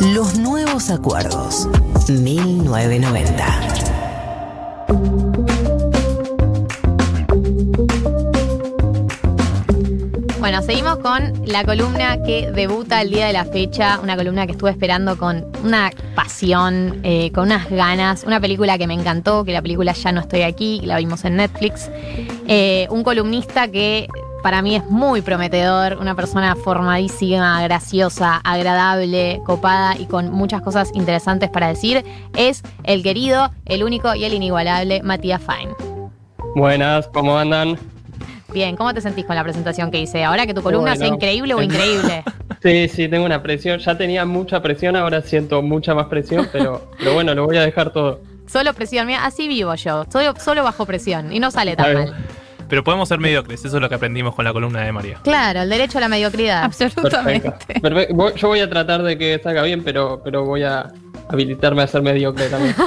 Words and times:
Los 0.00 0.38
nuevos 0.38 0.90
acuerdos. 0.90 1.68
1990. 2.08 3.44
Bueno, 10.38 10.62
seguimos 10.62 10.98
con 10.98 11.32
la 11.46 11.64
columna 11.64 12.22
que 12.22 12.50
debuta 12.52 13.02
el 13.02 13.10
día 13.10 13.26
de 13.26 13.32
la 13.32 13.44
fecha, 13.44 13.98
una 14.02 14.16
columna 14.16 14.46
que 14.46 14.52
estuve 14.52 14.70
esperando 14.70 15.18
con 15.18 15.44
una 15.64 15.90
pasión, 16.14 17.00
eh, 17.02 17.32
con 17.32 17.44
unas 17.46 17.68
ganas, 17.68 18.24
una 18.24 18.40
película 18.40 18.78
que 18.78 18.86
me 18.86 18.94
encantó, 18.94 19.44
que 19.44 19.52
la 19.52 19.62
película 19.62 19.92
Ya 19.92 20.12
no 20.12 20.20
estoy 20.20 20.42
aquí, 20.42 20.80
la 20.84 20.96
vimos 20.98 21.24
en 21.24 21.36
Netflix, 21.36 21.90
Eh, 22.50 22.86
un 22.90 23.02
columnista 23.02 23.68
que 23.68 24.08
para 24.48 24.62
mí 24.62 24.76
es 24.76 24.84
muy 24.86 25.20
prometedor, 25.20 25.98
una 26.00 26.14
persona 26.14 26.56
formadísima, 26.56 27.62
graciosa, 27.64 28.36
agradable, 28.36 29.42
copada 29.44 29.94
y 29.98 30.06
con 30.06 30.32
muchas 30.32 30.62
cosas 30.62 30.90
interesantes 30.94 31.50
para 31.50 31.68
decir, 31.68 32.02
es 32.34 32.62
el 32.84 33.02
querido, 33.02 33.50
el 33.66 33.84
único 33.84 34.14
y 34.14 34.24
el 34.24 34.32
inigualable 34.32 35.02
Matías 35.02 35.42
Fine. 35.42 35.74
Buenas, 36.54 37.08
¿cómo 37.08 37.36
andan? 37.36 37.76
Bien, 38.50 38.74
¿cómo 38.74 38.94
te 38.94 39.02
sentís 39.02 39.26
con 39.26 39.36
la 39.36 39.44
presentación 39.44 39.90
que 39.90 40.00
hice? 40.00 40.24
Ahora 40.24 40.46
que 40.46 40.54
tu 40.54 40.62
columna 40.62 40.96
sea 40.96 41.08
Bueno. 41.08 41.16
increíble 41.16 41.52
o 41.52 41.60
increíble. 41.60 42.24
Sí, 42.62 42.88
sí, 42.88 43.06
tengo 43.06 43.24
una 43.26 43.40
presión. 43.42 43.78
Ya 43.78 43.96
tenía 43.98 44.24
mucha 44.24 44.60
presión, 44.62 44.96
ahora 44.96 45.20
siento 45.20 45.60
mucha 45.62 45.94
más 45.94 46.06
presión, 46.06 46.48
pero, 46.50 46.90
pero 46.98 47.12
bueno, 47.12 47.32
lo 47.34 47.44
voy 47.44 47.58
a 47.58 47.60
dejar 47.60 47.92
todo. 47.92 48.20
Solo 48.46 48.72
presión, 48.72 49.06
mira, 49.06 49.26
así 49.26 49.46
vivo 49.46 49.74
yo, 49.74 50.06
solo, 50.10 50.34
solo 50.40 50.64
bajo 50.64 50.86
presión 50.86 51.32
y 51.32 51.38
no 51.38 51.50
sale 51.50 51.76
tan 51.76 51.94
mal. 51.94 52.14
Pero 52.68 52.84
podemos 52.84 53.08
ser 53.08 53.18
mediocres, 53.18 53.64
eso 53.64 53.76
es 53.76 53.82
lo 53.82 53.88
que 53.88 53.94
aprendimos 53.94 54.34
con 54.34 54.44
la 54.44 54.52
columna 54.52 54.82
de 54.82 54.92
María. 54.92 55.20
Claro, 55.22 55.62
el 55.62 55.68
derecho 55.68 55.98
a 55.98 56.02
la 56.02 56.08
mediocridad. 56.08 56.64
Absolutamente. 56.64 57.50
Perfecto. 57.80 58.36
Yo 58.36 58.48
voy 58.48 58.60
a 58.60 58.68
tratar 58.68 59.02
de 59.02 59.16
que 59.16 59.40
salga 59.42 59.62
bien, 59.62 59.82
pero, 59.82 60.20
pero 60.22 60.44
voy 60.44 60.64
a 60.64 60.92
habilitarme 61.28 61.82
a 61.82 61.86
ser 61.86 62.02
mediocre 62.02 62.48
también. 62.48 62.74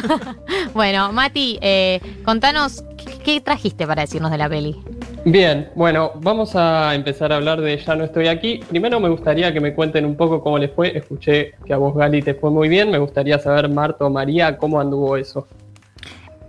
Bueno, 0.74 1.12
Mati, 1.12 1.60
eh, 1.62 2.00
contanos, 2.24 2.86
¿qué, 2.98 3.18
qué 3.26 3.42
trajiste 3.42 3.86
para 3.86 4.04
decirnos 4.04 4.32
de 4.32 4.38
la 4.38 4.48
peli? 4.48 4.82
Bien, 5.26 5.70
bueno, 5.76 6.14
vamos 6.16 6.56
a 6.56 6.96
empezar 6.96 7.32
a 7.32 7.36
hablar 7.36 7.62
de 7.62 7.78
Ya 7.78 7.96
no 7.96 8.06
estoy 8.06 8.28
aquí. 8.28 8.62
Primero 8.70 9.00
me 9.00 9.10
gustaría 9.10 9.54
que 9.54 9.60
me 9.60 9.76
cuenten 9.76 10.06
un 10.06 10.16
poco 10.16 10.42
cómo 10.42 10.58
les 10.58 10.72
fue. 10.72 10.98
Escuché 10.98 11.54
que 11.66 11.74
a 11.74 11.78
vos, 11.78 11.94
Gali, 11.94 12.22
te 12.22 12.34
fue 12.34 12.50
muy 12.50 12.70
bien. 12.70 12.90
Me 12.90 12.98
gustaría 12.98 13.38
saber, 13.38 13.70
Marto, 13.70 14.10
María, 14.10 14.58
cómo 14.58 14.80
anduvo 14.80 15.18
eso. 15.18 15.46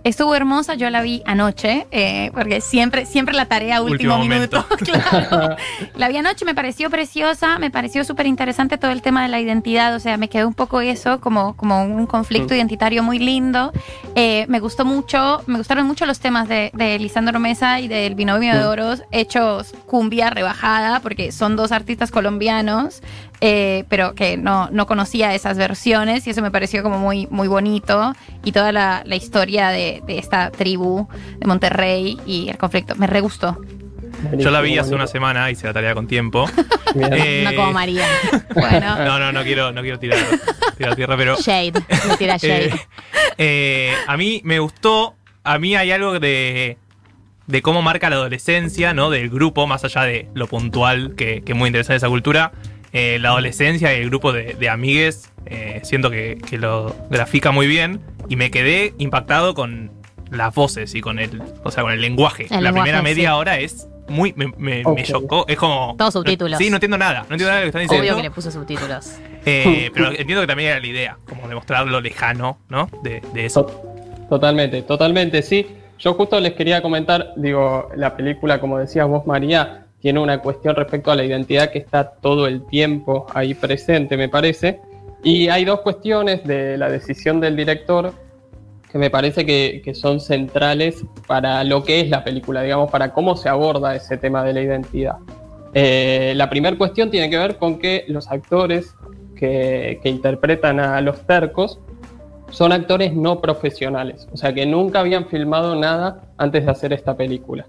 Estuvo 0.03 0.35
hermosa, 0.35 0.73
yo 0.75 0.89
la 0.89 1.01
vi 1.01 1.21
anoche, 1.25 1.87
eh, 1.91 2.29
porque 2.33 2.59
siempre, 2.59 3.05
siempre 3.05 3.33
la 3.35 3.45
tarea 3.45 3.81
último, 3.81 4.15
Último 4.17 4.35
minuto. 4.35 4.65
momento. 4.69 4.85
claro. 5.29 5.55
La 5.95 6.09
vi 6.09 6.17
anoche, 6.17 6.43
me 6.43 6.53
pareció 6.53 6.89
preciosa, 6.89 7.57
me 7.57 7.71
pareció 7.71 8.03
súper 8.03 8.25
interesante 8.27 8.77
todo 8.77 8.91
el 8.91 9.01
tema 9.01 9.21
de 9.23 9.29
la 9.29 9.39
identidad, 9.39 9.95
o 9.95 9.99
sea, 9.99 10.17
me 10.17 10.27
quedó 10.27 10.47
un 10.47 10.53
poco 10.55 10.81
eso, 10.81 11.21
como, 11.21 11.55
como 11.55 11.83
un 11.83 12.05
conflicto 12.05 12.53
Mm. 12.53 12.57
identitario 12.57 13.01
muy 13.03 13.17
lindo. 13.19 13.71
Eh, 14.15 14.45
me 14.49 14.59
gustó 14.59 14.83
mucho, 14.83 15.41
me 15.47 15.57
gustaron 15.57 15.87
mucho 15.87 16.05
los 16.05 16.19
temas 16.19 16.49
de, 16.49 16.71
de 16.73 16.99
Lisandro 16.99 17.39
Mesa 17.39 17.79
y 17.79 17.87
del 17.87 18.15
Binomio 18.15 18.53
de. 18.55 18.65
Oros, 18.65 19.03
hechos 19.11 19.73
cumbia 19.85 20.29
rebajada, 20.29 20.99
porque 20.99 21.31
son 21.31 21.55
dos 21.55 21.71
artistas 21.71 22.11
colombianos, 22.11 23.01
eh, 23.45 23.83
pero 23.89 24.15
que 24.15 24.37
no, 24.37 24.69
no 24.71 24.85
conocía 24.87 25.35
esas 25.35 25.57
versiones 25.57 26.25
y 26.25 26.29
eso 26.29 26.41
me 26.41 26.49
pareció 26.49 26.81
como 26.81 26.97
muy, 26.97 27.27
muy 27.29 27.49
bonito 27.49 28.13
y 28.41 28.53
toda 28.53 28.71
la, 28.71 29.03
la 29.05 29.17
historia 29.17 29.67
de, 29.67 30.01
de 30.07 30.17
esta 30.17 30.49
tribu 30.49 31.09
de 31.39 31.45
Monterrey 31.45 32.17
y 32.25 32.47
el 32.47 32.57
conflicto. 32.57 32.95
Me 32.95 33.05
re 33.05 33.19
gustó. 33.19 33.57
Yo 34.37 34.49
la 34.49 34.61
vi 34.61 34.77
hace 34.77 34.95
una 34.95 35.07
semana, 35.07 35.51
hice 35.51 35.67
la 35.67 35.73
tarea 35.73 35.93
con 35.93 36.07
tiempo. 36.07 36.45
Bien. 36.95 37.11
Eh, 37.13 37.41
No 37.43 37.53
como 37.55 37.73
María. 37.73 38.05
Bueno, 38.55 38.95
No, 39.03 39.19
no, 39.19 39.33
no 39.33 39.43
quiero, 39.43 39.73
no 39.73 39.81
quiero 39.81 39.99
tirar, 39.99 40.19
tirar 40.77 40.95
tierra, 40.95 41.17
pero. 41.17 41.35
Shade, 41.35 41.73
me 42.07 42.17
tira 42.17 42.37
shade. 42.41 42.71
eh, 43.37 43.93
a 44.07 44.15
mí 44.15 44.39
me 44.45 44.59
gustó. 44.59 45.15
A 45.43 45.59
mí 45.59 45.75
hay 45.75 45.91
algo 45.91 46.17
de. 46.19 46.77
de 47.47 47.61
cómo 47.61 47.81
marca 47.81 48.09
la 48.09 48.15
adolescencia, 48.15 48.93
¿no? 48.93 49.09
Del 49.09 49.29
grupo, 49.29 49.67
más 49.67 49.83
allá 49.83 50.03
de 50.03 50.29
lo 50.33 50.47
puntual, 50.47 51.15
que, 51.17 51.41
que 51.45 51.51
es 51.51 51.57
muy 51.57 51.67
interesante 51.67 51.97
esa 51.97 52.07
cultura. 52.07 52.53
Eh, 52.93 53.17
la 53.19 53.29
adolescencia 53.29 53.97
y 53.97 54.01
el 54.01 54.09
grupo 54.09 54.31
de, 54.31 54.53
de 54.53 54.69
amigues, 54.69 55.31
eh, 55.45 55.81
siento 55.83 56.09
que, 56.11 56.37
que 56.49 56.57
lo 56.57 56.95
grafica 57.09 57.51
muy 57.51 57.67
bien. 57.67 57.99
Y 58.29 58.35
me 58.35 58.51
quedé 58.51 58.93
impactado 58.99 59.53
con 59.53 59.91
las 60.31 60.53
voces 60.55 60.95
y 60.95 61.01
con 61.01 61.19
el. 61.19 61.41
O 61.63 61.71
sea, 61.71 61.83
con 61.83 61.91
el 61.91 62.01
lenguaje. 62.01 62.43
El 62.43 62.49
la 62.51 62.61
lenguaje, 62.61 62.83
primera 62.83 63.01
media 63.01 63.29
sí. 63.29 63.35
hora 63.35 63.59
es 63.59 63.87
muy. 64.07 64.33
me, 64.37 64.47
me, 64.57 64.83
me 64.83 65.03
chocó. 65.03 65.45
Es 65.47 65.57
como. 65.57 65.95
Todos 65.97 66.13
subtítulos. 66.13 66.57
Sí, 66.57 66.69
no 66.69 66.77
entiendo 66.77 66.97
nada. 66.97 67.25
No 67.29 67.35
entiendo 67.35 67.47
nada 67.47 67.59
de 67.59 67.65
lo 67.65 67.65
que 67.65 67.69
están 67.69 67.81
diciendo. 67.81 68.03
Obvio 68.03 68.15
que 68.15 68.23
le 68.23 68.31
puso 68.31 68.49
subtítulos. 68.51 69.17
Eh, 69.45 69.91
pero 69.93 70.09
entiendo 70.11 70.39
que 70.41 70.47
también 70.47 70.69
era 70.69 70.79
la 70.79 70.87
idea, 70.87 71.17
como 71.27 71.47
demostrar 71.49 71.85
lo 71.87 71.99
lejano, 71.99 72.59
¿no? 72.69 72.89
De, 73.03 73.21
de 73.33 73.45
eso. 73.45 73.65
To- 73.65 73.81
Totalmente, 74.29 74.81
totalmente, 74.83 75.41
sí. 75.41 75.67
Yo 75.99 76.13
justo 76.15 76.39
les 76.39 76.53
quería 76.53 76.81
comentar, 76.81 77.33
digo, 77.35 77.89
la 77.95 78.15
película, 78.15 78.59
como 78.59 78.79
decías 78.79 79.07
vos, 79.07 79.27
María, 79.27 79.82
tiene 80.03 80.19
una 80.19 80.39
cuestión 80.39 80.75
respecto 80.75 81.11
a 81.11 81.15
la 81.15 81.23
identidad 81.23 81.71
que 81.71 81.79
está 81.79 82.11
todo 82.15 82.45
el 82.45 82.65
tiempo 82.65 83.25
ahí 83.33 83.53
presente, 83.53 84.17
me 84.17 84.27
parece. 84.27 84.81
Y 85.23 85.47
hay 85.47 85.63
dos 85.63 85.79
cuestiones 85.79 86.43
de 86.43 86.77
la 86.77 86.89
decisión 86.89 87.39
del 87.39 87.55
director 87.55 88.11
que 88.91 88.97
me 88.97 89.09
parece 89.09 89.45
que, 89.45 89.81
que 89.81 89.95
son 89.95 90.19
centrales 90.19 91.05
para 91.25 91.63
lo 91.63 91.85
que 91.85 92.01
es 92.01 92.09
la 92.09 92.21
película, 92.25 92.61
digamos, 92.63 92.91
para 92.91 93.13
cómo 93.13 93.37
se 93.37 93.47
aborda 93.47 93.95
ese 93.95 94.17
tema 94.17 94.43
de 94.43 94.51
la 94.51 94.61
identidad. 94.61 95.15
Eh, 95.73 96.33
la 96.35 96.49
primera 96.49 96.77
cuestión 96.77 97.09
tiene 97.09 97.29
que 97.29 97.37
ver 97.37 97.55
con 97.55 97.79
que 97.79 98.03
los 98.09 98.29
actores 98.29 98.93
que, 99.37 100.01
que 100.03 100.09
interpretan 100.09 100.81
a 100.81 100.99
los 100.99 101.25
tercos 101.25 101.79
son 102.49 102.73
actores 102.73 103.13
no 103.13 103.39
profesionales, 103.39 104.27
o 104.33 104.35
sea 104.35 104.53
que 104.53 104.65
nunca 104.65 104.99
habían 104.99 105.27
filmado 105.27 105.77
nada 105.77 106.25
antes 106.37 106.65
de 106.65 106.71
hacer 106.71 106.91
esta 106.91 107.15
película. 107.15 107.65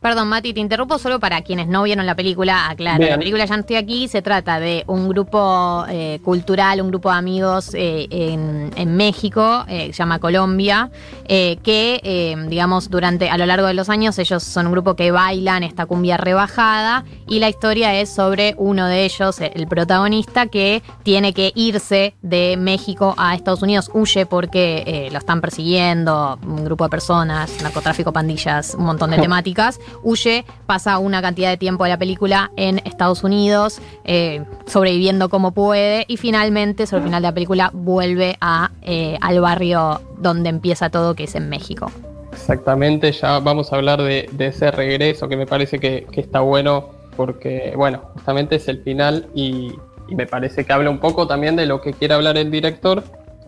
Perdón, 0.00 0.28
Mati, 0.28 0.54
te 0.54 0.60
interrumpo 0.60 0.98
solo 0.98 1.18
para 1.18 1.42
quienes 1.42 1.66
no 1.66 1.82
vieron 1.82 2.06
la 2.06 2.14
película. 2.14 2.68
Aclaro, 2.68 2.98
Bien. 2.98 3.10
la 3.10 3.18
película 3.18 3.44
Ya 3.44 3.56
no 3.56 3.60
estoy 3.60 3.76
aquí 3.76 4.08
se 4.08 4.22
trata 4.22 4.60
de 4.60 4.84
un 4.86 5.08
grupo 5.08 5.84
eh, 5.88 6.20
cultural, 6.24 6.80
un 6.80 6.88
grupo 6.88 7.10
de 7.10 7.16
amigos 7.16 7.74
eh, 7.74 8.06
en, 8.10 8.70
en 8.76 8.96
México, 8.96 9.64
eh, 9.68 9.86
se 9.86 9.92
llama 9.92 10.18
Colombia, 10.18 10.90
eh, 11.26 11.58
que, 11.62 12.36
digamos, 12.48 12.90
durante, 12.90 13.28
a 13.28 13.36
lo 13.36 13.46
largo 13.46 13.66
de 13.66 13.74
los 13.74 13.88
años, 13.88 14.18
ellos 14.18 14.42
son 14.42 14.66
un 14.66 14.72
grupo 14.72 14.94
que 14.94 15.10
bailan 15.10 15.62
esta 15.62 15.86
cumbia 15.86 16.16
rebajada 16.16 17.04
y 17.26 17.38
la 17.40 17.48
historia 17.48 17.94
es 17.94 18.08
sobre 18.08 18.54
uno 18.56 18.86
de 18.86 19.04
ellos, 19.04 19.40
el 19.40 19.66
protagonista, 19.66 20.46
que 20.46 20.82
tiene 21.02 21.32
que 21.32 21.52
irse 21.54 22.14
de 22.22 22.56
México 22.56 23.14
a 23.18 23.34
Estados 23.34 23.62
Unidos, 23.62 23.90
huye 23.92 24.26
porque 24.26 24.82
eh, 24.86 25.08
lo 25.10 25.18
están 25.18 25.40
persiguiendo, 25.40 26.38
un 26.42 26.64
grupo 26.64 26.84
de 26.84 26.90
personas, 26.90 27.62
narcotráfico, 27.62 28.12
pandillas, 28.12 28.74
un 28.74 28.84
montón 28.84 29.10
de 29.10 29.18
temáticas. 29.20 29.78
Huye, 30.02 30.44
pasa 30.66 30.98
una 30.98 31.22
cantidad 31.22 31.50
de 31.50 31.56
tiempo 31.56 31.84
de 31.84 31.90
la 31.90 31.98
película 31.98 32.50
en 32.56 32.78
Estados 32.84 33.24
Unidos, 33.24 33.80
eh, 34.04 34.44
sobreviviendo 34.66 35.28
como 35.28 35.52
puede, 35.52 36.04
y 36.08 36.16
finalmente, 36.16 36.86
sobre 36.86 37.02
el 37.02 37.08
final 37.08 37.22
de 37.22 37.28
la 37.28 37.34
película, 37.34 37.70
vuelve 37.72 38.36
a, 38.40 38.70
eh, 38.82 39.18
al 39.20 39.40
barrio 39.40 40.00
donde 40.18 40.48
empieza 40.48 40.90
todo, 40.90 41.14
que 41.14 41.24
es 41.24 41.34
en 41.34 41.48
México. 41.48 41.90
Exactamente, 42.32 43.10
ya 43.12 43.40
vamos 43.40 43.72
a 43.72 43.76
hablar 43.76 44.02
de, 44.02 44.28
ese 44.38 44.70
regreso 44.70 45.28
que 45.28 45.36
me 45.36 45.46
parece 45.46 45.78
que, 45.78 46.06
está 46.12 46.40
bueno 46.40 46.90
porque, 47.16 47.72
bueno, 47.76 48.02
justamente 48.14 48.56
es 48.56 48.68
el 48.68 48.82
final 48.82 49.26
y, 49.34 49.72
y 50.08 50.14
me 50.14 50.26
parece 50.26 50.64
que 50.64 50.72
habla 50.72 50.90
un 50.90 50.98
poco 50.98 51.26
también 51.26 51.56
de 51.56 51.66
lo 51.66 51.80
que 51.80 51.92
quiere 51.92 52.14
hablar 52.14 52.38
el 52.38 52.50
director, 52.50 53.02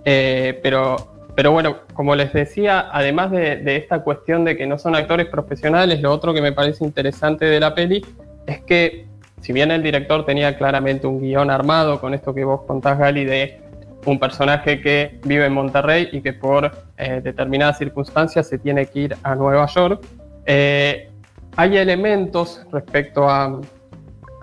eh, 0.05 0.59
pero, 0.63 1.10
pero 1.35 1.53
bueno, 1.53 1.79
como 1.95 2.15
les 2.15 2.33
decía, 2.33 2.89
además 2.93 3.31
de, 3.31 3.77
esta 3.77 4.01
cuestión 4.01 4.45
de 4.45 4.57
que 4.57 4.67
no 4.67 4.79
son 4.79 4.95
actores 4.95 5.27
profesionales, 5.27 6.01
lo 6.01 6.13
otro 6.13 6.35
que 6.35 6.43
me 6.43 6.53
parece 6.53 6.85
interesante 6.85 7.45
de 7.45 7.61
la 7.61 7.75
peli 7.75 8.05
es 8.47 8.61
que 8.63 9.07
si 9.41 9.53
bien 9.53 9.71
el 9.71 9.83
director 9.83 10.25
tenía 10.27 10.57
claramente 10.57 11.07
un 11.07 11.21
guion 11.21 11.51
armado 11.51 12.01
con 12.01 12.15
esto 12.15 12.35
que 12.35 12.45
vos 12.45 12.63
contás, 12.67 12.99
Gali, 12.99 13.25
de 13.25 13.61
un 14.07 14.19
personaje 14.19 14.81
que 14.81 15.19
vive 15.25 15.47
en 15.47 15.53
Monterrey 15.53 16.09
y 16.13 16.21
que 16.21 16.33
por 16.33 16.71
eh, 16.97 17.21
determinadas 17.23 17.79
circunstancias 17.79 18.49
se 18.49 18.59
tiene 18.59 18.87
que 18.87 19.01
ir 19.01 19.17
a 19.23 19.35
Nueva 19.35 19.67
York. 19.67 20.05
Eh, 20.47 21.11
hay 21.57 21.77
elementos 21.77 22.63
respecto 22.73 23.29
a, 23.29 23.61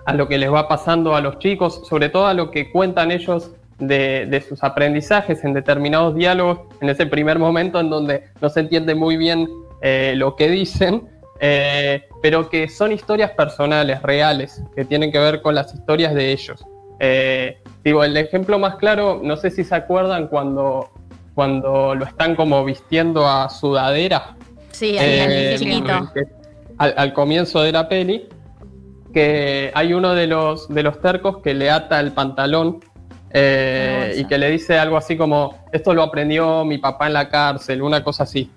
a 0.04 0.14
lo 0.14 0.28
que 0.28 0.38
les 0.38 0.52
va 0.52 0.68
pasando 0.68 1.14
a 1.14 1.20
los 1.20 1.38
chicos, 1.38 1.86
sobre 1.88 2.08
todo 2.08 2.26
a 2.26 2.34
lo 2.34 2.50
que 2.50 2.70
cuentan 2.70 3.10
ellos 3.10 3.52
de, 3.78 4.26
de 4.26 4.40
sus 4.40 4.62
aprendizajes 4.62 5.44
en 5.44 5.54
determinados 5.54 6.14
diálogos, 6.14 6.60
en 6.80 6.88
ese 6.88 7.06
primer 7.06 7.38
momento 7.38 7.80
en 7.80 7.90
donde 7.90 8.24
no 8.40 8.48
se 8.48 8.60
entiende 8.60 8.94
muy 8.94 9.16
bien 9.16 9.48
eh, 9.80 10.14
lo 10.16 10.34
que 10.34 10.48
dicen, 10.48 11.08
eh, 11.40 12.02
pero 12.20 12.50
que 12.50 12.68
son 12.68 12.90
historias 12.92 13.30
personales, 13.32 14.02
reales, 14.02 14.62
que 14.74 14.84
tienen 14.84 15.12
que 15.12 15.18
ver 15.18 15.40
con 15.40 15.54
las 15.54 15.72
historias 15.72 16.14
de 16.14 16.32
ellos. 16.32 16.64
Eh, 16.98 17.58
digo, 17.84 18.02
el 18.02 18.16
ejemplo 18.16 18.58
más 18.58 18.76
claro, 18.76 19.20
no 19.22 19.36
sé 19.36 19.50
si 19.50 19.62
se 19.62 19.74
acuerdan 19.74 20.26
cuando, 20.26 20.90
cuando 21.34 21.94
lo 21.94 22.04
están 22.04 22.34
como 22.34 22.64
vistiendo 22.64 23.28
a 23.28 23.48
sudadera. 23.48 24.36
Sí, 24.72 24.96
chiquito. 25.56 26.10
al, 26.78 26.94
al 26.96 27.12
comienzo 27.12 27.62
de 27.62 27.72
la 27.72 27.88
peli, 27.88 28.28
que 29.12 29.70
hay 29.74 29.94
uno 29.94 30.14
de 30.14 30.26
los, 30.26 30.68
de 30.68 30.82
los 30.82 31.00
tercos 31.00 31.38
que 31.38 31.54
le 31.54 31.70
ata 31.70 32.00
el 32.00 32.12
pantalón 32.12 32.80
eh, 33.30 34.14
y 34.16 34.24
que 34.24 34.38
le 34.38 34.50
dice 34.50 34.78
algo 34.78 34.96
así 34.96 35.16
como, 35.16 35.66
esto 35.72 35.94
lo 35.94 36.02
aprendió 36.02 36.64
mi 36.64 36.78
papá 36.78 37.06
en 37.06 37.14
la 37.14 37.28
cárcel, 37.28 37.82
una 37.82 38.02
cosa 38.02 38.24
así. 38.24 38.50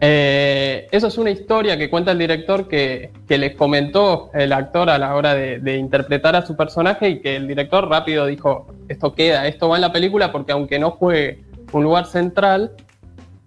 Eh, 0.00 0.88
eso 0.90 1.06
es 1.06 1.16
una 1.16 1.30
historia 1.30 1.78
que 1.78 1.88
cuenta 1.88 2.12
el 2.12 2.18
director 2.18 2.68
que, 2.68 3.12
que 3.26 3.38
le 3.38 3.54
comentó 3.54 4.30
el 4.34 4.52
actor 4.52 4.90
a 4.90 4.98
la 4.98 5.14
hora 5.14 5.34
de, 5.34 5.58
de, 5.58 5.78
interpretar 5.78 6.36
a 6.36 6.44
su 6.44 6.54
personaje 6.54 7.08
y 7.08 7.20
que 7.20 7.36
el 7.36 7.48
director 7.48 7.88
rápido 7.88 8.26
dijo, 8.26 8.66
esto 8.88 9.14
queda, 9.14 9.46
esto 9.46 9.70
va 9.70 9.76
en 9.76 9.82
la 9.82 9.92
película 9.92 10.32
porque 10.32 10.52
aunque 10.52 10.78
no 10.78 10.90
juegue 10.90 11.44
un 11.72 11.82
lugar 11.82 12.06
central, 12.06 12.72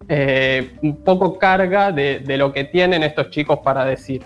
eh, 0.07 0.71
un 0.81 1.03
poco 1.03 1.37
carga 1.37 1.91
de, 1.91 2.19
de, 2.19 2.37
lo 2.37 2.51
que 2.51 2.63
tienen 2.63 3.03
estos 3.03 3.29
chicos 3.29 3.59
para 3.59 3.85
decir. 3.85 4.23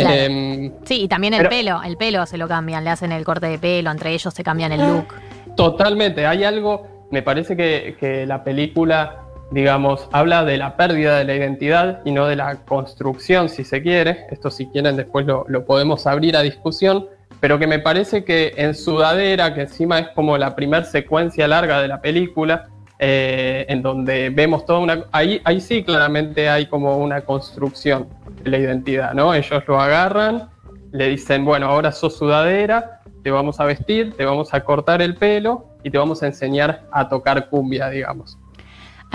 Claro. 0.00 0.16
Eh, 0.16 0.72
sí, 0.84 1.02
y 1.02 1.08
también 1.08 1.34
el 1.34 1.38
pero, 1.38 1.50
pelo, 1.50 1.82
el 1.82 1.96
pelo 1.96 2.26
se 2.26 2.36
lo 2.36 2.48
cambian, 2.48 2.84
le 2.84 2.90
hacen 2.90 3.12
el 3.12 3.24
corte 3.24 3.46
de 3.46 3.58
pelo, 3.58 3.90
entre 3.90 4.12
ellos 4.12 4.34
se 4.34 4.42
cambian 4.42 4.72
el 4.72 4.80
look. 4.80 5.14
Totalmente, 5.56 6.26
hay 6.26 6.44
algo, 6.44 7.06
me 7.10 7.22
parece 7.22 7.56
que, 7.56 7.96
que 7.98 8.26
la 8.26 8.42
película 8.44 9.20
digamos, 9.50 10.08
habla 10.10 10.44
de 10.44 10.56
la 10.56 10.76
pérdida 10.76 11.16
de 11.18 11.24
la 11.24 11.34
identidad 11.34 12.00
y 12.04 12.10
no 12.10 12.26
de 12.26 12.34
la 12.34 12.56
construcción, 12.64 13.48
si 13.48 13.62
se 13.62 13.82
quiere. 13.82 14.26
Esto 14.30 14.50
si 14.50 14.66
quieren 14.66 14.96
después 14.96 15.26
lo, 15.26 15.44
lo, 15.48 15.64
podemos 15.64 16.06
abrir 16.08 16.36
a 16.36 16.42
discusión, 16.42 17.06
pero 17.40 17.58
que 17.58 17.66
me 17.66 17.78
parece 17.78 18.24
que 18.24 18.54
en 18.56 18.74
Sudadera, 18.74 19.54
que 19.54 19.62
encima 19.62 19.98
es 20.00 20.08
como 20.08 20.38
la 20.38 20.56
primera 20.56 20.84
secuencia 20.84 21.46
larga 21.46 21.80
de 21.80 21.88
la 21.88 22.00
película, 22.00 22.68
eh, 22.98 23.66
en 23.68 23.82
donde 23.82 24.30
vemos 24.30 24.64
toda 24.64 24.78
una... 24.78 25.04
Ahí, 25.12 25.40
ahí 25.44 25.60
sí 25.60 25.82
claramente 25.82 26.48
hay 26.48 26.66
como 26.66 26.96
una 26.98 27.22
construcción 27.22 28.08
de 28.42 28.50
la 28.50 28.58
identidad, 28.58 29.14
¿no? 29.14 29.34
Ellos 29.34 29.62
lo 29.66 29.80
agarran, 29.80 30.48
le 30.92 31.08
dicen, 31.08 31.44
bueno, 31.44 31.66
ahora 31.66 31.92
sos 31.92 32.16
Sudadera, 32.16 33.00
te 33.22 33.30
vamos 33.30 33.58
a 33.58 33.64
vestir, 33.64 34.14
te 34.16 34.24
vamos 34.24 34.54
a 34.54 34.62
cortar 34.62 35.02
el 35.02 35.16
pelo 35.16 35.66
y 35.82 35.90
te 35.90 35.98
vamos 35.98 36.22
a 36.22 36.26
enseñar 36.26 36.84
a 36.92 37.08
tocar 37.08 37.48
cumbia, 37.48 37.88
digamos. 37.90 38.38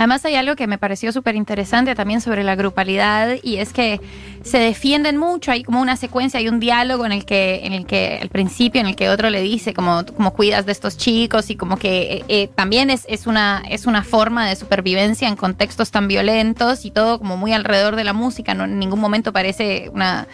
Además 0.00 0.24
hay 0.24 0.34
algo 0.36 0.56
que 0.56 0.66
me 0.66 0.78
pareció 0.78 1.12
súper 1.12 1.34
interesante 1.34 1.94
también 1.94 2.22
sobre 2.22 2.42
la 2.42 2.56
grupalidad 2.56 3.36
y 3.42 3.56
es 3.56 3.74
que 3.74 4.00
se 4.42 4.56
defienden 4.56 5.18
mucho, 5.18 5.52
hay 5.52 5.62
como 5.62 5.78
una 5.78 5.94
secuencia, 5.94 6.40
hay 6.40 6.48
un 6.48 6.58
diálogo 6.58 7.04
en 7.04 7.12
el 7.12 7.26
que, 7.26 7.66
en 7.66 7.74
el 7.74 7.84
que 7.84 8.18
al 8.22 8.30
principio, 8.30 8.80
en 8.80 8.86
el 8.86 8.96
que 8.96 9.10
otro 9.10 9.28
le 9.28 9.42
dice 9.42 9.74
como, 9.74 10.06
cuidas 10.32 10.64
de 10.64 10.72
estos 10.72 10.96
chicos 10.96 11.50
y 11.50 11.56
como 11.56 11.76
que 11.76 12.14
eh, 12.14 12.24
eh, 12.28 12.48
también 12.54 12.88
es, 12.88 13.04
es, 13.10 13.26
una, 13.26 13.62
es 13.68 13.84
una 13.84 14.02
forma 14.02 14.48
de 14.48 14.56
supervivencia 14.56 15.28
en 15.28 15.36
contextos 15.36 15.90
tan 15.90 16.08
violentos 16.08 16.86
y 16.86 16.90
todo 16.90 17.18
como 17.18 17.36
muy 17.36 17.52
alrededor 17.52 17.94
de 17.94 18.04
la 18.04 18.14
música, 18.14 18.54
no 18.54 18.64
en 18.64 18.78
ningún 18.78 19.00
momento 19.00 19.34
parece 19.34 19.90
una 19.92 20.26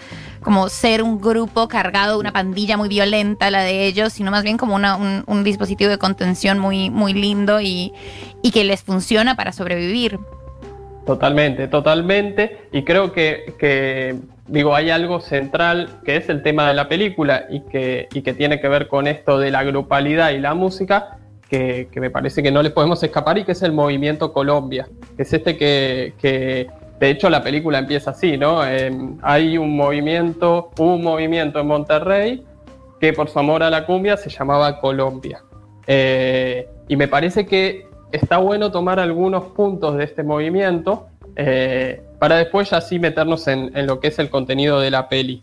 como 0.46 0.69
ser 0.69 1.02
un 1.02 1.20
grupo 1.20 1.66
cargado, 1.66 2.20
una 2.20 2.32
pandilla 2.32 2.76
muy 2.76 2.88
violenta 2.88 3.50
la 3.50 3.64
de 3.64 3.84
ellos, 3.84 4.12
sino 4.12 4.31
más 4.31 4.44
bien 4.44 4.56
como 4.56 4.76
un, 4.76 5.25
un, 5.26 5.43
dispositivo 5.43 5.90
de 5.90 5.98
contención 5.98 6.60
muy, 6.60 6.88
muy 6.88 7.14
lindo 7.14 7.60
y, 7.60 7.93
y 8.43 8.52
que 8.52 8.62
les 8.62 8.84
funciona 8.84 9.34
para 9.34 9.50
sobrevivir. 9.50 10.20
Totalmente, 11.04 11.66
totalmente. 11.66 12.58
Y 12.70 12.84
creo 12.84 13.10
que, 13.10 13.54
que, 13.58 14.14
digo, 14.46 14.76
hay 14.76 14.90
algo 14.90 15.19
central 15.19 15.98
que 16.04 16.14
es 16.14 16.28
el 16.28 16.44
tema 16.44 16.69
de 16.69 16.75
la 16.75 16.88
película 16.88 17.46
y 17.50 17.62
que, 17.62 18.06
y 18.14 18.22
que 18.22 18.32
tiene 18.32 18.60
que 18.60 18.69
ver 18.69 18.87
con 18.87 19.08
esto 19.08 19.40
de 19.40 19.50
la 19.50 19.64
grupalidad 19.64 20.31
y 20.31 20.38
la 20.38 20.54
música, 20.54 21.19
que, 21.50 21.88
que, 21.90 22.00
me 22.00 22.10
parece 22.10 22.44
que 22.44 22.52
no 22.52 22.62
le 22.62 22.70
podemos 22.70 23.02
escapar 23.02 23.37
y 23.38 23.44
que 23.44 23.50
es 23.50 23.62
el 23.62 23.72
movimiento 23.72 24.32
Colombia, 24.32 24.87
que 25.16 25.25
es 25.25 25.32
este 25.32 25.56
que, 25.56 26.14
que 26.22 26.69
de 26.98 27.10
hecho 27.10 27.28
la 27.31 27.43
película 27.43 27.78
empieza 27.78 28.10
así, 28.10 28.37
¿no? 28.37 28.66
Eh, 28.66 28.90
hay 29.22 29.58
un 29.58 29.76
movimiento, 29.76 30.70
un 30.78 31.02
movimiento 31.02 31.60
en 31.60 31.66
Monterrey 31.66 32.44
que 33.00 33.12
por 33.12 33.28
su 33.28 33.38
amor 33.38 33.62
a 33.62 33.70
la 33.70 33.87
cumbia 33.87 34.16
se 34.16 34.31
llamaba 34.31 34.81
Colombia. 34.81 35.43
Eh, 35.87 36.69
y 36.88 36.96
me 36.96 37.08
parece 37.08 37.46
que 37.46 37.87
está 38.12 38.38
bueno 38.38 38.70
tomar 38.70 38.98
algunos 38.98 39.44
puntos 39.44 39.96
de 39.96 40.04
este 40.04 40.22
movimiento 40.22 41.08
eh, 41.37 42.02
para 42.19 42.37
después 42.37 42.70
ya 42.70 42.81
sí 42.81 42.98
meternos 42.98 43.46
en, 43.46 43.70
en, 43.76 43.87
lo 43.87 44.00
que 44.00 44.08
es 44.08 44.19
el 44.19 44.31
contenido 44.31 44.81
de 44.81 44.90
la 44.90 45.08
peli. 45.08 45.43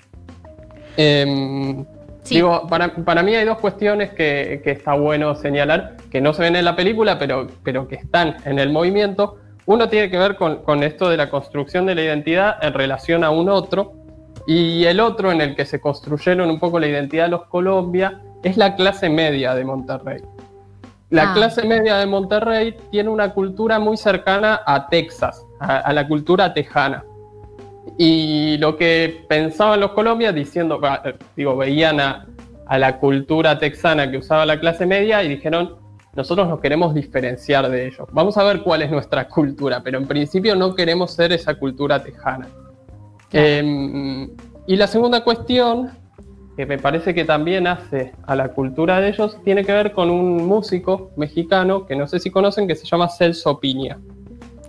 Eh, 0.98 1.86
sí. 2.24 2.36
Digo, 2.36 2.68
para, 2.68 2.96
para, 2.96 3.22
mí 3.22 3.36
hay 3.36 3.46
dos 3.46 3.60
cuestiones 3.60 4.12
que, 4.12 4.62
que, 4.64 4.72
está 4.72 4.94
bueno 4.94 5.36
señalar, 5.36 5.98
que 6.12 6.20
no 6.20 6.34
se 6.34 6.42
ven 6.42 6.56
en 6.56 6.66
la 6.66 6.76
película, 6.76 7.20
pero, 7.20 7.48
pero 7.64 7.88
que 7.88 7.96
están 7.96 8.38
en 8.46 8.58
el 8.58 8.72
movimiento. 8.72 9.38
Uno 9.66 9.88
tiene 9.90 10.10
que 10.10 10.18
ver 10.18 10.36
con, 10.36 10.64
con 10.64 10.84
esto 10.84 11.10
de 11.10 11.18
la 11.18 11.30
construcción 11.30 11.86
de 11.86 11.96
la 11.96 12.04
identidad 12.04 12.58
en 12.62 12.74
relación 12.74 13.24
a 13.24 13.30
un 13.30 13.50
otro, 13.50 13.94
y 14.46 14.86
el 14.86 15.00
otro 15.00 15.32
en 15.32 15.42
el 15.42 15.56
que 15.56 15.66
se 15.66 15.80
construyeron 15.80 16.50
un 16.50 16.60
poco 16.60 16.80
la 16.80 16.88
identidad 16.88 17.26
de 17.26 17.30
los 17.30 17.46
Colombia 17.46 18.22
es 18.44 18.58
la 18.58 18.76
clase 18.76 19.10
media 19.10 19.56
de 19.56 19.64
Monterrey. 19.64 20.22
La 21.10 21.32
ah. 21.32 21.34
clase 21.34 21.66
media 21.66 21.98
de 21.98 22.06
Monterrey 22.08 22.76
tiene 22.92 23.10
una 23.10 23.34
cultura 23.34 23.80
muy 23.80 23.98
cercana 23.98 24.62
a 24.66 24.88
Texas, 24.90 25.46
a, 25.60 25.78
a, 25.78 25.94
la 25.94 26.08
cultura 26.08 26.54
tejana. 26.54 27.06
Y 27.98 28.58
lo 28.58 28.76
que 28.76 29.24
pensaban 29.30 29.80
los 29.80 29.92
colombianos 29.92 30.36
diciendo, 30.36 30.82
digo, 31.36 31.56
veían 31.56 32.00
a, 32.00 32.26
a, 32.66 32.78
la 32.78 32.98
cultura 32.98 33.60
texana 33.60 34.10
que 34.10 34.18
usaba 34.18 34.46
la 34.46 34.60
clase 34.60 34.86
media 34.86 35.24
y 35.24 35.30
dijeron, 35.30 35.76
nosotros 36.16 36.48
nos 36.48 36.60
queremos 36.60 36.94
diferenciar 36.94 37.70
de 37.70 37.88
ellos. 37.88 38.08
Vamos 38.12 38.38
a 38.38 38.44
ver 38.44 38.62
cuál 38.62 38.82
es 38.82 38.92
nuestra 38.92 39.28
cultura, 39.28 39.82
pero 39.84 39.98
en 39.98 40.08
principio 40.08 40.56
no 40.56 40.76
queremos 40.76 41.12
ser 41.12 41.32
esa 41.32 41.56
cultura 41.56 42.04
tejana. 42.04 42.48
Eh, 43.32 44.28
y 44.68 44.76
la 44.76 44.88
segunda 44.88 45.24
cuestión 45.24 45.92
que 46.56 46.66
me 46.66 46.78
parece 46.78 47.14
que 47.14 47.26
también 47.26 47.68
hace 47.68 48.14
a 48.28 48.36
la 48.36 48.50
cultura 48.50 49.02
de 49.02 49.10
ellos, 49.10 49.38
tiene 49.44 49.66
que 49.66 49.72
ver 49.72 49.92
con 49.92 50.10
un 50.10 50.46
músico 50.46 51.12
mexicano 51.16 51.86
que 51.86 51.96
no 51.96 52.08
sé 52.08 52.20
si 52.20 52.30
conocen, 52.30 52.68
que 52.68 52.76
se 52.76 52.86
llama 52.86 53.10
Celso 53.10 53.60
Piña. 53.60 54.00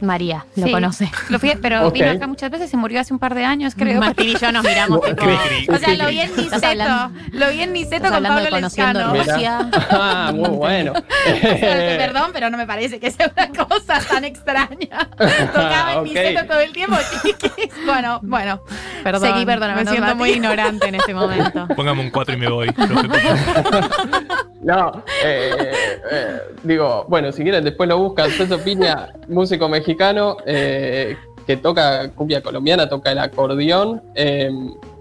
María, 0.01 0.45
lo 0.57 0.67
sí, 0.67 0.73
conoce. 0.73 1.11
Lo 1.29 1.39
fui, 1.39 1.53
pero 1.61 1.87
okay. 1.87 2.03
vino 2.03 2.15
acá 2.15 2.27
muchas 2.27 2.51
veces, 2.51 2.71
se 2.71 2.77
murió 2.77 3.01
hace 3.01 3.13
un 3.13 3.19
par 3.19 3.35
de 3.35 3.45
años, 3.45 3.75
creo. 3.77 4.01
Martín 4.01 4.31
y 4.31 4.39
yo 4.39 4.53
nos 4.53 4.65
miramos. 4.65 5.01
tipo, 5.03 5.25
o 5.73 5.79
sea, 5.79 5.95
lo 5.95 6.09
vi 6.09 6.21
en 6.21 6.37
Niceto. 6.37 7.13
Lo 7.33 7.51
vi 7.51 7.61
en 7.61 7.73
Niceto 7.73 8.11
con 8.11 8.23
Pablo 8.23 8.61
Lescano. 8.61 9.15
Ah, 9.91 10.33
muy 10.35 10.49
bueno. 10.57 10.93
o 10.93 11.59
sea, 11.59 11.99
perdón, 11.99 12.31
pero 12.33 12.51
no 12.51 12.57
me 12.57 12.67
parece 12.67 12.99
que 12.99 13.11
sea 13.11 13.33
una 13.35 13.49
cosa 13.49 14.01
tan 14.01 14.25
extraña. 14.25 15.09
Tocaba 15.17 15.93
en 15.93 15.99
okay. 15.99 16.15
Niceto 16.15 16.47
todo 16.47 16.61
el 16.61 16.73
tiempo, 16.73 16.97
chiquis. 17.23 17.73
Bueno, 17.87 18.21
bueno. 18.23 18.61
Perdón, 19.03 19.29
Seguí, 19.29 19.47
perdóname. 19.47 19.85
Me 19.85 19.91
siento 19.91 20.17
muy 20.17 20.31
ignorante 20.31 20.89
en 20.89 20.97
este 20.97 21.15
momento. 21.15 21.69
Póngame 21.77 22.01
un 22.03 22.11
4 22.11 22.35
y 22.35 22.39
me 22.39 22.49
voy. 22.49 22.75
no, 24.63 25.05
eh, 25.23 25.73
eh, 26.11 26.39
digo, 26.63 27.05
bueno, 27.09 27.33
si 27.33 27.43
quieren 27.43 27.65
después 27.65 27.89
lo 27.89 27.99
buscan. 27.99 28.31
Celso 28.31 28.59
Piña, 28.59 29.09
músico 29.29 29.69
mexicano 29.69 29.94
eh, 30.47 31.17
que 31.47 31.57
toca 31.57 32.11
cumbia 32.13 32.43
colombiana, 32.43 32.89
toca 32.89 33.13
el 33.13 33.19
acordeón 33.19 34.03
eh, 34.15 34.51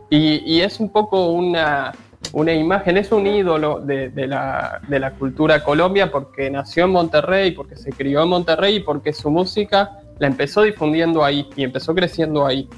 y, 0.09 0.59
es 0.61 0.79
un 0.79 0.91
poco 0.91 1.27
una, 1.31 1.91
una 2.33 2.53
imagen, 2.53 2.97
es 2.97 3.11
un 3.11 3.25
ídolo 3.25 3.79
de, 3.79 4.11
la, 4.27 4.79
de, 4.87 4.99
la, 4.99 5.11
cultura 5.11 5.63
Colombia 5.63 6.11
porque 6.11 6.51
nació 6.51 6.85
en 6.85 6.91
Monterrey, 6.91 7.51
porque 7.51 7.75
se 7.75 7.91
crió 7.91 8.21
en 8.21 8.29
Monterrey 8.29 8.75
y 8.75 8.79
porque 8.81 9.11
su 9.11 9.31
música 9.31 9.99
la 10.19 10.27
empezó 10.27 10.61
difundiendo 10.61 11.23
ahí 11.23 11.49
y 11.55 11.63
empezó 11.63 11.95
creciendo 11.95 12.45
ahí. 12.45 12.69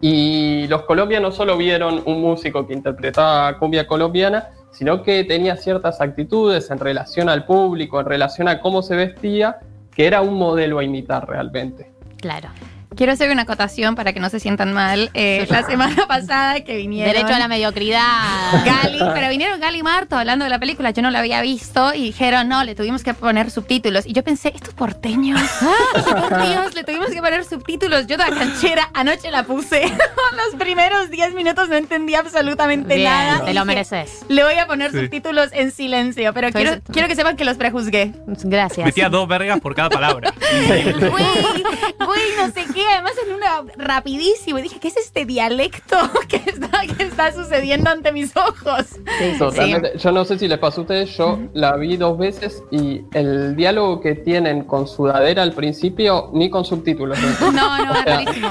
Y 0.00 0.66
los 0.68 0.82
colombianos 0.82 1.30
no 1.30 1.36
solo 1.36 1.56
vieron 1.56 2.02
un 2.04 2.20
músico 2.20 2.66
que 2.66 2.74
interpretaba 2.74 3.58
cumbia 3.58 3.86
colombiana, 3.86 4.50
sino 4.70 5.02
que 5.02 5.24
tenía 5.24 5.56
ciertas 5.56 6.00
actitudes 6.00 6.70
en 6.70 6.78
relación 6.78 7.28
al 7.28 7.46
público, 7.46 8.00
en 8.00 8.06
relación 8.06 8.48
a 8.48 8.60
cómo 8.60 8.82
se 8.82 8.96
vestía, 8.96 9.58
que 9.94 10.06
era 10.06 10.22
un 10.22 10.34
modelo 10.34 10.78
a 10.78 10.84
imitar 10.84 11.28
realmente. 11.28 11.90
Claro. 12.20 12.48
Quiero 12.96 13.12
hacer 13.12 13.30
una 13.30 13.42
acotación 13.42 13.94
para 13.94 14.12
que 14.12 14.20
no 14.20 14.28
se 14.30 14.40
sientan 14.40 14.72
mal. 14.72 15.10
Eh, 15.14 15.46
la 15.50 15.64
semana 15.64 16.06
pasada 16.08 16.60
que 16.60 16.76
vinieron. 16.76 17.12
Derecho 17.12 17.34
a 17.34 17.38
la 17.38 17.48
mediocridad. 17.48 18.64
Gali, 18.64 18.98
pero 19.14 19.28
vinieron 19.28 19.60
Gali 19.60 19.78
y 19.78 19.82
Marto 19.82 20.16
hablando 20.16 20.44
de 20.44 20.50
la 20.50 20.58
película. 20.58 20.90
Yo 20.90 21.02
no 21.02 21.10
la 21.10 21.20
había 21.20 21.40
visto 21.42 21.94
y 21.94 22.02
dijeron, 22.02 22.48
no, 22.48 22.64
le 22.64 22.74
tuvimos 22.74 23.02
que 23.02 23.14
poner 23.14 23.50
subtítulos. 23.50 24.06
Y 24.06 24.12
yo 24.12 24.22
pensé, 24.22 24.52
estos 24.54 24.74
porteños. 24.74 25.40
por 26.04 26.46
Dios, 26.46 26.74
le 26.74 26.84
tuvimos 26.84 27.08
que 27.08 27.20
poner 27.20 27.44
subtítulos. 27.44 28.06
Yo, 28.06 28.16
toda 28.16 28.30
canchera, 28.30 28.90
anoche 28.94 29.30
la 29.30 29.44
puse. 29.44 29.82
Los 30.36 30.58
primeros 30.58 31.10
10 31.10 31.34
minutos 31.34 31.68
no 31.68 31.76
entendía 31.76 32.20
absolutamente 32.20 32.96
Bien, 32.96 33.10
nada. 33.10 33.44
Te 33.44 33.54
lo 33.54 33.64
mereces. 33.64 34.24
Le 34.28 34.44
voy 34.44 34.54
a 34.54 34.66
poner 34.66 34.92
sí. 34.92 35.00
subtítulos 35.00 35.50
en 35.52 35.70
silencio, 35.70 36.32
pero 36.34 36.50
quiero, 36.50 36.80
quiero, 36.92 37.08
que 37.08 37.16
sepan 37.16 37.36
que 37.36 37.44
los 37.44 37.56
prejuzgué. 37.56 38.12
Gracias. 38.26 38.84
Metía 38.84 39.08
dos 39.08 39.26
vergas 39.28 39.60
por 39.60 39.74
cada 39.74 39.90
palabra. 39.90 40.32
Güey, 40.68 40.92
fue 40.92 42.18
y 42.18 42.36
no 42.36 42.46
sé 42.52 42.64
qué. 42.72 42.83
Además, 42.92 43.12
en 43.26 43.34
una 43.34 43.62
rapidísimo. 43.76 44.58
Y 44.58 44.62
dije, 44.62 44.78
¿qué 44.80 44.88
es 44.88 44.96
este 44.96 45.24
dialecto 45.24 45.96
que 46.28 46.36
está, 46.36 46.82
que 46.96 47.02
está 47.04 47.32
sucediendo 47.32 47.90
ante 47.90 48.12
mis 48.12 48.36
ojos? 48.36 48.86
Sí, 49.18 49.32
sí, 49.32 49.38
Totalmente. 49.38 49.98
Yo 49.98 50.12
no 50.12 50.24
sé 50.24 50.38
si 50.38 50.48
les 50.48 50.58
pasó 50.58 50.80
a 50.80 50.82
ustedes, 50.82 51.16
yo 51.16 51.38
la 51.54 51.76
vi 51.76 51.96
dos 51.96 52.18
veces 52.18 52.62
y 52.70 53.02
el 53.12 53.56
diálogo 53.56 54.00
que 54.00 54.14
tienen 54.14 54.64
con 54.64 54.86
Sudadera 54.86 55.42
al 55.42 55.52
principio, 55.52 56.30
ni 56.32 56.50
con 56.50 56.64
subtítulos. 56.64 57.18
No, 57.40 57.50
no, 57.52 57.92
O 57.92 57.94
es 57.94 58.02
sea, 58.04 58.16
rarísimo. 58.16 58.48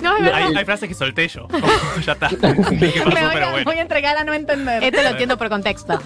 No, 0.00 0.16
es 0.16 0.22
verdad. 0.24 0.34
Hay, 0.48 0.54
hay 0.56 0.64
frases 0.64 0.88
que 0.88 0.94
solté 0.94 1.28
yo. 1.28 1.46
ya 2.04 2.12
está. 2.12 2.28
¿Qué 2.28 2.36
pasó? 2.36 2.54
Me 2.54 2.64
voy, 2.70 2.90
Pero 3.14 3.46
a, 3.46 3.50
bueno. 3.50 3.64
voy 3.64 3.76
a 3.76 3.82
entregar 3.82 4.16
a 4.16 4.24
no 4.24 4.32
entender. 4.32 4.82
Esto 4.82 5.02
lo 5.02 5.08
entiendo 5.10 5.36
por 5.38 5.48
contexto. 5.48 5.98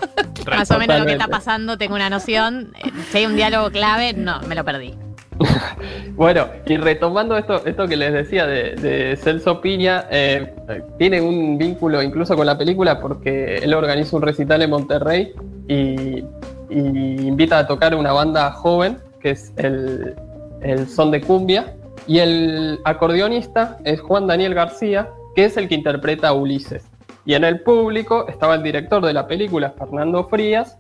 Más 0.47 0.71
o 0.71 0.79
menos 0.79 0.99
lo 1.01 1.07
que 1.07 1.13
está 1.13 1.29
pasando, 1.29 1.79
tengo 1.79 1.95
una 1.95 2.11
noción. 2.11 2.73
Eh, 2.83 2.91
Si 3.11 3.19
hay 3.19 3.27
un 3.27 3.37
diálogo 3.37 3.71
clave, 3.71 4.13
no, 4.13 4.41
me 4.43 4.55
lo 4.55 4.65
perdí. 4.65 4.95
Bueno, 6.17 6.47
y 6.65 6.77
retomando 6.79 7.37
esto, 7.37 7.65
esto 7.67 7.87
que 7.87 7.97
les 7.97 8.13
decía 8.13 8.47
de, 8.47 8.75
de 8.77 9.17
Celso 9.17 9.61
Piña, 9.61 10.07
eh, 10.11 10.55
tiene 10.99 11.21
un 11.21 11.59
vínculo 11.59 12.03
incluso 12.03 12.35
con 12.37 12.47
la 12.47 12.57
película 12.57 13.01
porque 13.01 13.57
él 13.57 13.75
organiza 13.75 14.17
un 14.17 14.23
recital 14.23 14.63
en 14.63 14.71
Monterrey 14.71 15.35
y, 15.69 16.25
invita 16.69 17.59
a 17.59 17.67
tocar 17.67 17.95
una 17.95 18.13
banda 18.13 18.51
joven, 18.51 18.99
que 19.21 19.31
es 19.31 19.53
el, 19.57 20.17
el 20.63 20.89
Son 20.89 21.13
de 21.13 21.21
Cumbia, 21.21 21.77
y 22.09 22.19
el 22.19 22.81
acordeonista 22.85 23.79
es 23.85 24.01
Juan 24.01 24.27
Daniel 24.27 24.53
García, 24.53 25.09
que 25.37 25.45
es 25.45 25.57
el 25.57 25.69
que 25.69 25.77
interpreta 25.77 26.29
a 26.29 26.33
Ulises. 26.33 26.85
Y 27.25 27.35
en 27.35 27.45
el 27.45 27.61
público 27.61 28.27
estaba 28.27 28.57
el 28.57 28.65
director 28.65 29.05
de 29.05 29.13
la 29.13 29.29
película, 29.29 29.75
Fernando 29.79 30.25
Frías, 30.25 30.77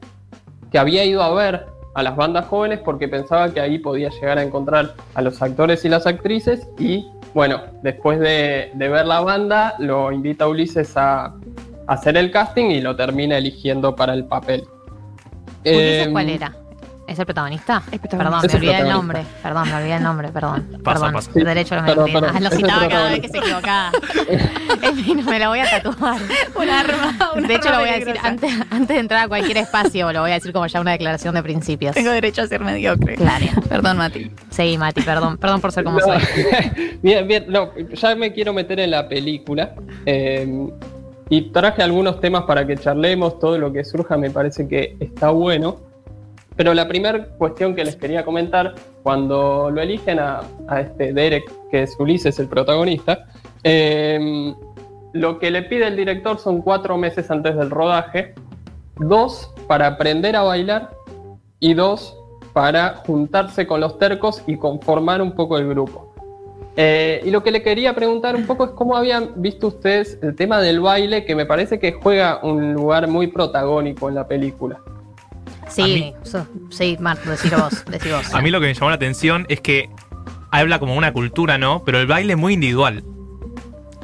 que 0.72 0.78
había 0.78 1.04
ido 1.04 1.22
a 1.22 1.32
ver 1.34 1.66
a 1.96 2.02
las 2.02 2.14
bandas 2.14 2.44
jóvenes 2.46 2.80
porque 2.84 3.08
pensaba 3.08 3.52
que 3.54 3.58
ahí 3.58 3.78
podía 3.78 4.10
llegar 4.10 4.36
a 4.36 4.42
encontrar 4.42 4.92
a 5.14 5.22
los 5.22 5.40
actores 5.40 5.82
y 5.86 5.88
las 5.88 6.06
actrices 6.06 6.68
y 6.78 7.06
bueno, 7.32 7.62
después 7.82 8.20
de, 8.20 8.70
de 8.74 8.88
ver 8.90 9.06
la 9.06 9.20
banda 9.20 9.74
lo 9.78 10.12
invita 10.12 10.44
a 10.44 10.48
Ulises 10.48 10.94
a, 10.98 11.24
a 11.24 11.34
hacer 11.86 12.18
el 12.18 12.30
casting 12.30 12.66
y 12.66 12.82
lo 12.82 12.96
termina 12.96 13.38
eligiendo 13.38 13.96
para 13.96 14.12
el 14.12 14.26
papel. 14.26 14.64
¿Ulises 15.64 16.06
Eh, 16.06 16.08
cuál 16.12 16.28
era? 16.28 16.52
¿Es 17.06 17.18
el 17.18 17.24
protagonista? 17.24 17.82
El 17.92 18.00
protagonista. 18.00 18.18
Perdón, 18.18 18.44
Es 18.44 18.52
me 18.52 18.58
olvidé 18.58 18.78
el 18.80 18.88
nombre. 18.88 19.24
Perdón, 19.42 19.68
me 19.68 19.74
olvidé 19.76 19.94
el 19.94 20.02
nombre, 20.02 20.28
perdón. 20.28 20.66
Pasa, 20.82 21.00
perdón. 21.00 21.12
pasa. 21.14 21.30
Derecho 21.34 21.74
a 21.74 21.78
la 21.78 21.84
Perdón. 21.86 22.24
Ah, 22.34 22.40
Lo 22.40 22.50
citaba 22.50 22.88
cada 22.88 23.10
vez 23.10 23.20
que 23.22 23.28
se 23.28 23.38
equivocaba. 23.38 23.92
En 24.82 24.96
fin, 24.96 25.24
me 25.24 25.38
lo 25.38 25.48
voy 25.48 25.60
a 25.60 25.70
tatuar. 25.70 26.20
Un 26.54 26.68
arma. 26.68 27.16
De 27.46 27.54
hecho, 27.54 27.68
arma 27.68 27.78
lo 27.78 27.84
voy 27.84 27.88
a 27.88 27.98
decir 27.98 28.16
antes, 28.22 28.52
antes 28.70 28.88
de 28.88 28.98
entrar 28.98 29.24
a 29.24 29.28
cualquier 29.28 29.56
espacio, 29.58 30.12
lo 30.12 30.20
voy 30.20 30.32
a 30.32 30.34
decir 30.34 30.52
como 30.52 30.66
ya 30.66 30.80
una 30.80 30.92
declaración 30.92 31.34
de 31.34 31.42
principios. 31.42 31.94
Tengo 31.94 32.10
derecho 32.10 32.42
a 32.42 32.46
ser 32.46 32.60
mediocre. 32.62 33.14
Claro. 33.14 33.46
Perdón, 33.68 33.96
Mati. 33.98 34.30
Sí, 34.50 34.76
Mati, 34.76 35.02
perdón. 35.02 35.38
Perdón 35.38 35.60
por 35.60 35.72
ser 35.72 35.84
como 35.84 35.98
no, 36.00 36.04
soy. 36.04 36.18
bien, 37.02 37.26
bien, 37.26 37.46
no, 37.48 37.70
ya 37.94 38.14
me 38.16 38.32
quiero 38.32 38.52
meter 38.52 38.80
en 38.80 38.90
la 38.90 39.08
película. 39.08 39.74
eh, 40.04 40.68
y 41.28 41.50
traje 41.50 41.82
algunos 41.82 42.20
temas 42.20 42.44
para 42.44 42.64
que 42.64 42.76
charlemos, 42.76 43.40
todo 43.40 43.58
lo 43.58 43.72
que 43.72 43.84
surja 43.84 44.16
me 44.16 44.30
parece 44.30 44.68
que 44.68 44.96
está 45.00 45.30
bueno. 45.30 45.80
Pero 46.56 46.72
la 46.72 46.88
primera 46.88 47.28
cuestión 47.38 47.74
que 47.74 47.84
les 47.84 47.96
quería 47.96 48.24
comentar, 48.24 48.74
cuando 49.02 49.70
lo 49.70 49.80
eligen 49.80 50.18
a, 50.18 50.42
este 50.80 51.12
Derek, 51.12 51.52
que 51.70 51.82
es 51.82 51.94
Ulises, 51.98 52.38
el 52.38 52.48
protagonista, 52.48 53.26
eh, 53.62 54.54
lo 55.12 55.38
que 55.38 55.50
le 55.50 55.62
pide 55.62 55.86
el 55.86 55.96
director 55.96 56.38
son 56.38 56.62
cuatro 56.62 56.96
meses 56.96 57.30
antes 57.30 57.56
del 57.56 57.70
rodaje, 57.70 58.34
dos 58.96 59.52
para 59.66 59.86
aprender 59.86 60.36
a 60.36 60.42
bailar 60.42 60.90
y 61.60 61.74
dos 61.74 62.16
para 62.52 62.96
juntarse 63.06 63.66
con 63.66 63.80
los 63.80 63.98
tercos 63.98 64.42
y 64.46 64.56
conformar 64.56 65.20
un 65.20 65.32
poco 65.32 65.58
el 65.58 65.68
grupo. 65.68 66.14
Eh, 66.76 67.22
y 67.24 67.30
lo 67.30 67.42
que 67.42 67.50
le 67.50 67.62
quería 67.62 67.94
preguntar 67.94 68.36
un 68.36 68.46
poco 68.46 68.64
es 68.64 68.70
cómo 68.72 68.96
habían 68.96 69.30
visto 69.36 69.68
ustedes 69.68 70.18
el 70.22 70.36
tema 70.36 70.60
del 70.60 70.80
baile, 70.80 71.24
que 71.24 71.34
me 71.34 71.46
parece 71.46 71.78
que 71.78 71.92
juega 71.92 72.40
un 72.42 72.74
lugar 72.74 73.08
muy 73.08 73.28
protagónico 73.28 74.08
en 74.08 74.14
la 74.14 74.28
película. 74.28 74.80
Sí, 75.68 76.12
so- 76.22 76.46
sí, 76.70 76.96
Marto, 77.00 77.30
decí 77.30 77.48
vos, 77.50 77.84
decí 77.90 78.10
vos. 78.10 78.32
A 78.34 78.40
mí 78.40 78.50
lo 78.50 78.60
que 78.60 78.66
me 78.66 78.74
llamó 78.74 78.88
la 78.90 78.96
atención 78.96 79.46
es 79.48 79.60
que 79.60 79.88
habla 80.50 80.78
como 80.78 80.94
una 80.94 81.12
cultura, 81.12 81.58
¿no? 81.58 81.82
Pero 81.84 81.98
el 82.00 82.06
baile 82.06 82.34
es 82.34 82.38
muy 82.38 82.54
individual. 82.54 83.02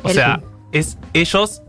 O 0.03 0.09
El- 0.09 0.15
sea, 0.15 0.41
es 0.73 0.99
ellos 1.15 1.63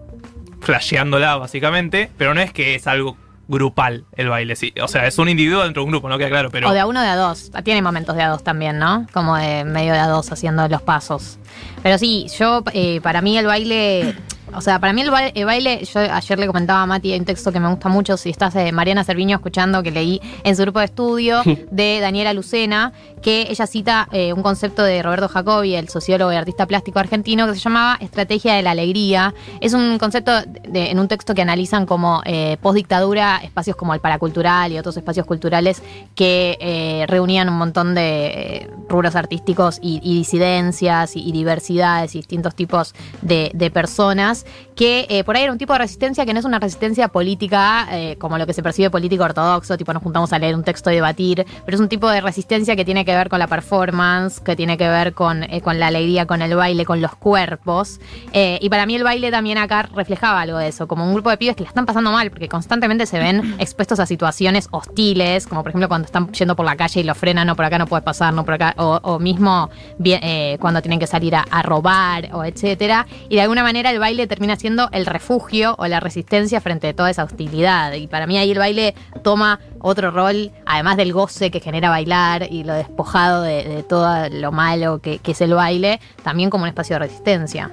flasheándola, 0.61 1.35
básicamente, 1.37 2.09
pero 2.17 2.33
no 2.33 2.41
es 2.41 2.51
que 2.51 2.75
es 2.75 2.87
algo 2.87 3.17
grupal 3.49 4.05
el 4.13 4.29
baile, 4.29 4.55
sí. 4.55 4.73
O 4.81 4.87
sea, 4.87 5.05
es 5.05 5.17
un 5.19 5.27
individuo 5.27 5.63
dentro 5.63 5.81
de 5.81 5.85
un 5.85 5.91
grupo, 5.91 6.07
no 6.09 6.17
queda 6.17 6.29
claro, 6.29 6.49
pero. 6.49 6.69
O 6.69 6.73
de 6.73 6.79
a 6.79 6.85
uno 6.87 7.01
de 7.01 7.07
a 7.07 7.15
dos. 7.17 7.51
Tiene 7.63 7.81
momentos 7.81 8.15
de 8.15 8.23
a 8.23 8.29
dos 8.29 8.43
también, 8.43 8.79
¿no? 8.79 9.05
Como 9.13 9.35
de 9.35 9.65
medio 9.65 9.91
de 9.93 9.99
a 9.99 10.07
dos 10.07 10.31
haciendo 10.31 10.67
los 10.69 10.81
pasos. 10.81 11.37
Pero 11.83 11.97
sí, 11.97 12.27
yo, 12.39 12.63
eh, 12.73 12.99
para 13.01 13.21
mí 13.21 13.37
el 13.37 13.45
baile. 13.45 14.15
O 14.55 14.61
sea, 14.61 14.79
para 14.79 14.93
mí 14.93 15.01
el, 15.01 15.11
ba- 15.11 15.27
el 15.27 15.45
baile, 15.45 15.83
yo 15.85 15.99
ayer 15.99 16.39
le 16.39 16.47
comentaba 16.47 16.81
a 16.81 16.85
Mati, 16.85 17.13
hay 17.13 17.19
un 17.19 17.25
texto 17.25 17.51
que 17.51 17.59
me 17.59 17.69
gusta 17.69 17.89
mucho, 17.89 18.17
si 18.17 18.29
estás 18.29 18.53
de 18.53 18.71
Mariana 18.71 19.03
Cerviño 19.03 19.35
escuchando, 19.37 19.81
que 19.83 19.91
leí 19.91 20.21
en 20.43 20.55
su 20.55 20.61
grupo 20.63 20.79
de 20.79 20.85
estudio, 20.85 21.41
de 21.71 21.99
Daniela 22.01 22.33
Lucena, 22.33 22.93
que 23.21 23.47
ella 23.49 23.65
cita 23.67 24.07
eh, 24.11 24.33
un 24.33 24.43
concepto 24.43 24.83
de 24.83 25.01
Roberto 25.01 25.27
Jacobi, 25.29 25.75
el 25.75 25.87
sociólogo 25.89 26.31
y 26.33 26.35
artista 26.35 26.65
plástico 26.65 26.99
argentino, 26.99 27.47
que 27.47 27.53
se 27.53 27.59
llamaba 27.61 27.97
estrategia 28.01 28.53
de 28.55 28.61
la 28.61 28.71
alegría. 28.71 29.33
Es 29.61 29.73
un 29.73 29.97
concepto 29.97 30.31
de- 30.41 30.91
en 30.91 30.99
un 30.99 31.07
texto 31.07 31.33
que 31.33 31.41
analizan 31.41 31.85
como 31.85 32.21
eh, 32.25 32.57
postdictadura, 32.61 33.37
espacios 33.43 33.75
como 33.75 33.93
el 33.93 34.01
paracultural 34.01 34.71
y 34.71 34.77
otros 34.77 34.97
espacios 34.97 35.25
culturales 35.25 35.81
que 36.15 36.57
eh, 36.59 37.05
reunían 37.07 37.47
un 37.49 37.57
montón 37.57 37.95
de 37.95 38.25
eh, 38.27 38.69
rubros 38.89 39.15
artísticos 39.15 39.79
y, 39.81 39.99
y 40.03 40.15
disidencias 40.17 41.15
y, 41.15 41.21
y 41.27 41.31
diversidades 41.31 42.15
y 42.15 42.19
distintos 42.19 42.55
tipos 42.55 42.93
de, 43.21 43.51
de 43.53 43.71
personas, 43.71 44.42
que 44.75 45.05
eh, 45.09 45.23
por 45.23 45.35
ahí 45.35 45.43
era 45.43 45.51
un 45.51 45.57
tipo 45.57 45.73
de 45.73 45.79
resistencia 45.79 46.25
que 46.25 46.33
no 46.33 46.39
es 46.39 46.45
una 46.45 46.59
resistencia 46.59 47.07
política 47.07 47.87
eh, 47.91 48.15
como 48.19 48.37
lo 48.37 48.45
que 48.45 48.53
se 48.53 48.63
percibe 48.63 48.89
político 48.89 49.23
ortodoxo, 49.23 49.77
tipo 49.77 49.93
nos 49.93 50.03
juntamos 50.03 50.33
a 50.33 50.39
leer 50.39 50.55
un 50.55 50.63
texto 50.63 50.91
y 50.91 50.95
debatir, 50.95 51.45
pero 51.65 51.75
es 51.75 51.81
un 51.81 51.89
tipo 51.89 52.09
de 52.09 52.21
resistencia 52.21 52.75
que 52.75 52.85
tiene 52.85 53.05
que 53.05 53.15
ver 53.15 53.29
con 53.29 53.39
la 53.39 53.47
performance, 53.47 54.39
que 54.39 54.55
tiene 54.55 54.77
que 54.77 54.87
ver 54.87 55.13
con, 55.13 55.43
eh, 55.43 55.61
con 55.61 55.79
la 55.79 55.87
alegría, 55.87 56.25
con 56.25 56.41
el 56.41 56.55
baile, 56.55 56.85
con 56.85 57.01
los 57.01 57.15
cuerpos. 57.15 57.99
Y 58.33 58.69
para 58.69 58.85
mí 58.85 58.95
el 58.95 59.03
baile 59.03 59.31
también 59.31 59.57
acá 59.57 59.83
reflejaba 59.93 60.41
algo 60.41 60.57
de 60.57 60.67
eso, 60.67 60.87
como 60.87 61.05
un 61.05 61.13
grupo 61.13 61.29
de 61.29 61.37
pibes 61.37 61.55
que 61.55 61.63
la 61.63 61.69
están 61.69 61.85
pasando 61.85 62.11
mal, 62.11 62.29
porque 62.29 62.47
constantemente 62.47 63.05
se 63.05 63.19
ven 63.19 63.55
expuestos 63.59 63.99
a 63.99 64.05
situaciones 64.05 64.67
hostiles, 64.71 65.47
como 65.47 65.61
por 65.61 65.69
ejemplo 65.69 65.87
cuando 65.87 66.05
están 66.05 66.31
yendo 66.31 66.55
por 66.55 66.65
la 66.65 66.75
calle 66.75 67.01
y 67.01 67.03
lo 67.03 67.15
frenan, 67.15 67.47
no 67.47 67.55
por 67.55 67.65
acá 67.65 67.77
no 67.77 67.87
puedes 67.87 68.03
pasar, 68.03 68.33
no 68.33 68.43
por 68.43 68.55
acá, 68.55 68.73
o, 68.77 68.99
o 69.03 69.19
mismo 69.19 69.69
bien, 69.97 70.57
cuando 70.59 70.81
tienen 70.81 70.99
que 70.99 71.07
salir 71.07 71.35
a, 71.35 71.45
a 71.49 71.61
robar 71.61 72.29
o 72.33 72.43
etcétera. 72.43 73.05
Y 73.29 73.35
de 73.35 73.41
alguna 73.41 73.63
manera 73.63 73.91
el 73.91 73.99
baile 73.99 74.27
termina 74.33 74.55
siendo 74.55 74.89
el 74.91 75.05
refugio 75.05 75.75
o 75.77 75.85
la 75.85 75.99
resistencia 75.99 76.59
frente 76.59 76.87
a 76.87 76.95
toda 76.95 77.11
esa 77.11 77.23
hostilidad. 77.23 77.93
Y 77.93 78.07
para 78.07 78.25
mí 78.25 78.35
ahí 78.39 78.49
el 78.49 78.57
baile 78.57 78.95
toma 79.21 79.59
otro 79.79 80.09
rol, 80.09 80.51
además 80.65 80.97
del 80.97 81.13
goce 81.13 81.51
que 81.51 81.59
genera 81.59 81.89
bailar 81.89 82.47
y 82.49 82.63
lo 82.63 82.73
despojado 82.73 83.43
de, 83.43 83.63
de 83.63 83.83
todo 83.83 84.29
lo 84.29 84.51
malo 84.51 84.99
que, 85.01 85.19
que 85.19 85.33
es 85.33 85.41
el 85.41 85.53
baile, 85.53 85.99
también 86.23 86.49
como 86.49 86.63
un 86.63 86.69
espacio 86.69 86.95
de 86.95 86.99
resistencia. 86.99 87.69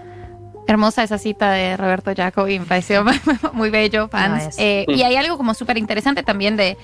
Hermosa 0.67 1.03
esa 1.03 1.17
cita 1.17 1.51
de 1.53 1.79
Roberto 1.79 2.13
Jacobi, 2.15 2.59
me 2.59 2.67
pareció 2.67 3.05
muy 3.55 3.71
bello, 3.71 4.03
Lo 4.03 4.09
fans. 4.09 4.55
Eh, 4.59 4.85
y 4.87 5.03
hay 5.03 5.17
algo 5.17 5.39
como 5.39 5.55
súper 5.55 5.79
interesante 5.79 6.23
también 6.23 6.59
de 6.59 6.77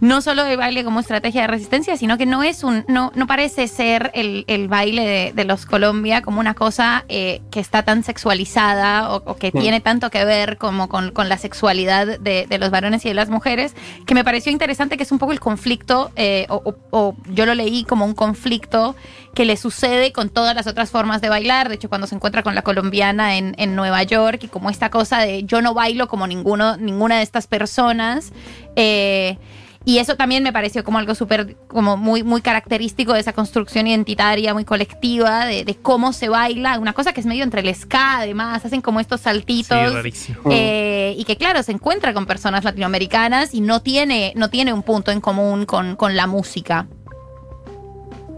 no 0.00 0.20
solo 0.22 0.44
el 0.46 0.56
baile 0.56 0.82
como 0.84 1.00
estrategia 1.00 1.42
de 1.42 1.46
resistencia, 1.46 1.96
sino 1.96 2.16
que 2.18 2.26
no 2.26 2.42
es 2.42 2.64
un, 2.64 2.84
no, 2.88 3.12
no 3.14 3.26
parece 3.26 3.68
ser 3.68 4.10
el, 4.14 4.44
el 4.48 4.66
baile 4.68 5.06
de, 5.06 5.32
de 5.34 5.44
los 5.44 5.66
Colombia 5.66 6.22
como 6.22 6.40
una 6.40 6.54
cosa 6.54 7.04
eh, 7.08 7.40
que 7.50 7.60
está 7.60 7.82
tan 7.82 8.02
sexualizada 8.02 9.10
o, 9.12 9.22
o 9.24 9.36
que 9.36 9.52
tiene 9.60 9.80
tanto 9.80 10.10
que 10.10 10.24
ver 10.24 10.56
como 10.56 10.88
con, 10.88 11.10
con 11.12 11.28
la 11.28 11.36
sexualidad 11.38 12.18
de, 12.18 12.46
de 12.48 12.58
los 12.58 12.70
varones 12.70 13.04
y 13.04 13.08
de 13.08 13.14
las 13.14 13.28
mujeres, 13.28 13.74
que 14.06 14.14
me 14.14 14.24
pareció 14.24 14.50
interesante 14.50 14.96
que 14.96 15.02
es 15.02 15.12
un 15.12 15.18
poco 15.18 15.32
el 15.32 15.40
conflicto, 15.40 16.10
eh, 16.16 16.46
o, 16.48 16.56
o- 16.64 16.76
o 16.90 17.14
yo 17.32 17.44
lo 17.46 17.54
leí 17.54 17.84
como 17.84 18.04
un 18.04 18.14
conflicto 18.14 18.96
que 19.34 19.44
le 19.44 19.56
sucede 19.56 20.12
con 20.12 20.28
todas 20.28 20.54
las 20.56 20.66
otras 20.66 20.90
formas 20.90 21.20
de 21.20 21.28
bailar. 21.28 21.68
De 21.68 21.74
hecho, 21.76 21.88
cuando 21.88 22.06
se 22.06 22.14
encuentra 22.14 22.42
con 22.42 22.54
la 22.54 22.62
colombiana 22.62 23.36
en, 23.36 23.54
en 23.58 23.76
Nueva 23.76 24.02
York 24.02 24.40
y 24.44 24.48
como 24.48 24.70
esta 24.70 24.90
cosa 24.90 25.18
de 25.18 25.44
yo 25.44 25.62
no 25.62 25.72
bailo 25.74 26.08
como 26.08 26.26
ninguno, 26.26 26.76
ninguna 26.76 27.18
de 27.18 27.22
estas 27.22 27.46
personas. 27.46 28.32
eh, 28.76 29.36
y 29.84 29.98
eso 29.98 30.14
también 30.16 30.42
me 30.42 30.52
pareció 30.52 30.84
como 30.84 30.98
algo 30.98 31.14
súper, 31.14 31.56
como 31.66 31.96
muy, 31.96 32.22
muy 32.22 32.42
característico 32.42 33.14
de 33.14 33.20
esa 33.20 33.32
construcción 33.32 33.86
identitaria, 33.86 34.52
muy 34.52 34.64
colectiva, 34.66 35.46
de, 35.46 35.64
de 35.64 35.74
cómo 35.74 36.12
se 36.12 36.28
baila. 36.28 36.78
Una 36.78 36.92
cosa 36.92 37.12
que 37.14 37.20
es 37.20 37.26
medio 37.26 37.44
entre 37.44 37.62
el 37.62 37.74
ska, 37.74 38.18
además, 38.18 38.64
hacen 38.64 38.82
como 38.82 39.00
estos 39.00 39.20
Sí, 39.20 39.24
saltitos. 39.24 39.94
rarísimo. 39.94 40.38
Eh, 40.50 41.14
y 41.16 41.24
que 41.24 41.36
claro, 41.36 41.62
se 41.62 41.72
encuentra 41.72 42.12
con 42.12 42.26
personas 42.26 42.62
latinoamericanas 42.62 43.54
y 43.54 43.62
no 43.62 43.80
tiene, 43.80 44.32
no 44.36 44.50
tiene 44.50 44.72
un 44.72 44.82
punto 44.82 45.10
en 45.12 45.20
común 45.22 45.64
con, 45.64 45.96
con 45.96 46.14
la 46.14 46.26
música. 46.26 46.86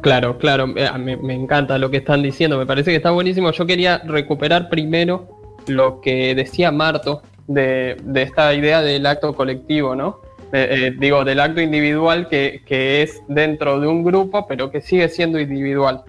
Claro, 0.01 0.39
claro, 0.39 0.73
eh, 0.77 0.91
me, 0.99 1.17
me 1.17 1.35
encanta 1.35 1.79
lo 1.79 1.91
que 1.91 1.99
están 1.99 2.23
diciendo, 2.23 2.59
me 2.59 2.67
parece 2.67 2.91
que 2.91 2.97
está 2.97 3.11
buenísimo. 3.11 3.51
Yo 3.53 3.67
quería 3.67 3.99
recuperar 3.99 4.69
primero 4.69 5.29
lo 5.67 6.01
que 6.01 6.35
decía 6.35 6.73
Marto 6.73 7.23
de, 7.47 7.97
de 8.03 8.23
esta 8.23 8.53
idea 8.55 8.81
del 8.83 9.07
acto 9.07 9.35
colectivo, 9.35 9.95
¿no? 9.95 10.21
Eh, 10.53 10.69
eh, 10.71 10.97
digo, 10.99 11.25
del 11.25 11.41
acto 11.41 11.63
individual 11.63 12.29
que, 12.29 12.63
que 12.67 13.01
es 13.03 13.23
dentro 13.27 13.81
de 13.81 13.89
un 13.89 14.05
grupo, 14.05 14.47
pero 14.47 14.71
que 14.71 14.83
sigue 14.83 15.09
siendo 15.09 15.41
individual. 15.41 16.05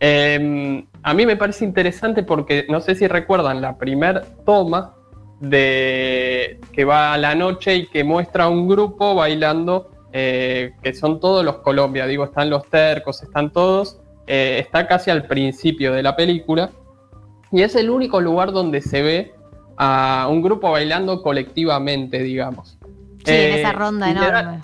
Eh, 0.00 0.84
a 1.04 1.14
mí 1.14 1.24
me 1.24 1.36
parece 1.36 1.64
interesante 1.64 2.24
porque 2.24 2.66
no 2.68 2.80
sé 2.80 2.96
si 2.96 3.06
recuerdan 3.06 3.60
la 3.60 3.78
primer 3.78 4.24
toma 4.44 4.94
de 5.38 6.58
que 6.72 6.84
va 6.84 7.12
a 7.12 7.18
la 7.18 7.36
noche 7.36 7.76
y 7.76 7.86
que 7.86 8.02
muestra 8.02 8.48
un 8.48 8.66
grupo 8.66 9.14
bailando, 9.14 9.90
eh, 10.12 10.72
que 10.82 10.92
son 10.92 11.20
todos 11.20 11.44
los 11.44 11.58
Colombia, 11.58 12.06
digo, 12.06 12.24
están 12.24 12.50
los 12.50 12.68
tercos, 12.68 13.22
están 13.22 13.52
todos, 13.52 14.00
está 14.26 14.88
casi 14.88 15.12
al 15.12 15.28
principio 15.28 15.92
de 15.92 16.02
la 16.02 16.16
película, 16.16 16.70
y 17.52 17.62
es 17.62 17.76
el 17.76 17.90
único 17.90 18.20
lugar 18.20 18.50
donde 18.50 18.80
se 18.80 19.02
ve 19.02 19.32
a 19.76 20.26
un 20.28 20.42
grupo 20.42 20.72
bailando 20.72 21.22
colectivamente, 21.22 22.18
digamos. 22.24 22.75
Sí, 23.26 23.32
en 23.32 23.52
Eh, 23.52 23.60
esa 23.60 23.72
ronda 23.72 24.06
literal- 24.08 24.40
enorme. 24.44 24.62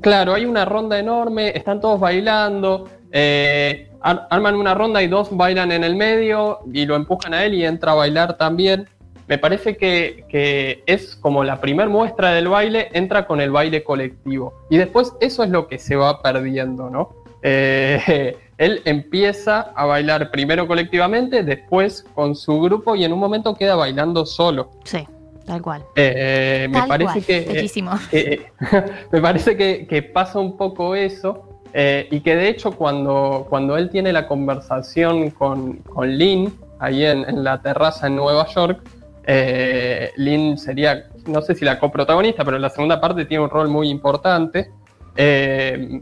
Claro, 0.00 0.34
hay 0.34 0.44
una 0.46 0.64
ronda 0.64 0.98
enorme, 0.98 1.48
están 1.54 1.80
todos 1.80 2.00
bailando, 2.00 2.88
eh, 3.12 3.90
ar- 4.00 4.26
arman 4.30 4.54
una 4.54 4.72
ronda 4.74 5.02
y 5.02 5.08
dos 5.08 5.28
bailan 5.36 5.72
en 5.72 5.84
el 5.84 5.96
medio 5.96 6.60
y 6.72 6.86
lo 6.86 6.96
empujan 6.96 7.34
a 7.34 7.44
él 7.44 7.54
y 7.54 7.64
entra 7.66 7.92
a 7.92 7.94
bailar 7.96 8.36
también. 8.38 8.88
Me 9.26 9.38
parece 9.38 9.76
que, 9.76 10.24
que 10.28 10.82
es 10.86 11.14
como 11.16 11.44
la 11.44 11.60
primer 11.60 11.88
muestra 11.88 12.32
del 12.32 12.48
baile, 12.48 12.88
entra 12.94 13.26
con 13.26 13.40
el 13.40 13.50
baile 13.50 13.84
colectivo. 13.84 14.54
Y 14.70 14.76
después 14.78 15.12
eso 15.20 15.44
es 15.44 15.50
lo 15.50 15.68
que 15.68 15.78
se 15.78 15.96
va 15.96 16.22
perdiendo, 16.22 16.88
¿no? 16.90 17.10
Eh, 17.42 18.36
él 18.58 18.82
empieza 18.84 19.72
a 19.74 19.86
bailar 19.86 20.30
primero 20.30 20.66
colectivamente, 20.66 21.42
después 21.42 22.04
con 22.14 22.34
su 22.36 22.60
grupo 22.60 22.94
y 22.96 23.04
en 23.04 23.12
un 23.12 23.18
momento 23.18 23.54
queda 23.54 23.74
bailando 23.76 24.24
solo. 24.26 24.70
Sí, 24.84 25.06
tal 25.50 25.62
cual. 25.62 25.84
Eh, 25.96 26.68
me 26.70 26.78
Tal 26.78 26.88
parece 26.88 27.12
cual, 27.12 27.24
que... 27.24 28.06
eh, 28.12 28.46
me 29.10 29.20
parece 29.20 29.56
que, 29.56 29.86
que 29.88 30.02
pasa 30.02 30.38
un 30.38 30.56
poco 30.56 30.94
eso 30.94 31.60
eh, 31.72 32.06
y 32.10 32.20
que 32.20 32.36
de 32.36 32.48
hecho 32.48 32.70
cuando, 32.72 33.46
cuando 33.48 33.76
él 33.76 33.90
tiene 33.90 34.12
la 34.12 34.28
conversación 34.28 35.30
con, 35.30 35.78
con 35.78 36.08
Lynn 36.16 36.52
ahí 36.78 37.04
en, 37.04 37.28
en 37.28 37.42
la 37.42 37.60
terraza 37.62 38.06
en 38.06 38.14
Nueva 38.16 38.46
York, 38.46 38.80
eh, 39.26 40.12
Lynn 40.16 40.56
sería, 40.56 41.06
no 41.26 41.42
sé 41.42 41.56
si 41.56 41.64
la 41.64 41.80
coprotagonista, 41.80 42.44
pero 42.44 42.56
en 42.56 42.62
la 42.62 42.70
segunda 42.70 43.00
parte 43.00 43.24
tiene 43.24 43.42
un 43.42 43.50
rol 43.50 43.68
muy 43.68 43.88
importante. 43.88 44.70
Eh, 45.16 46.00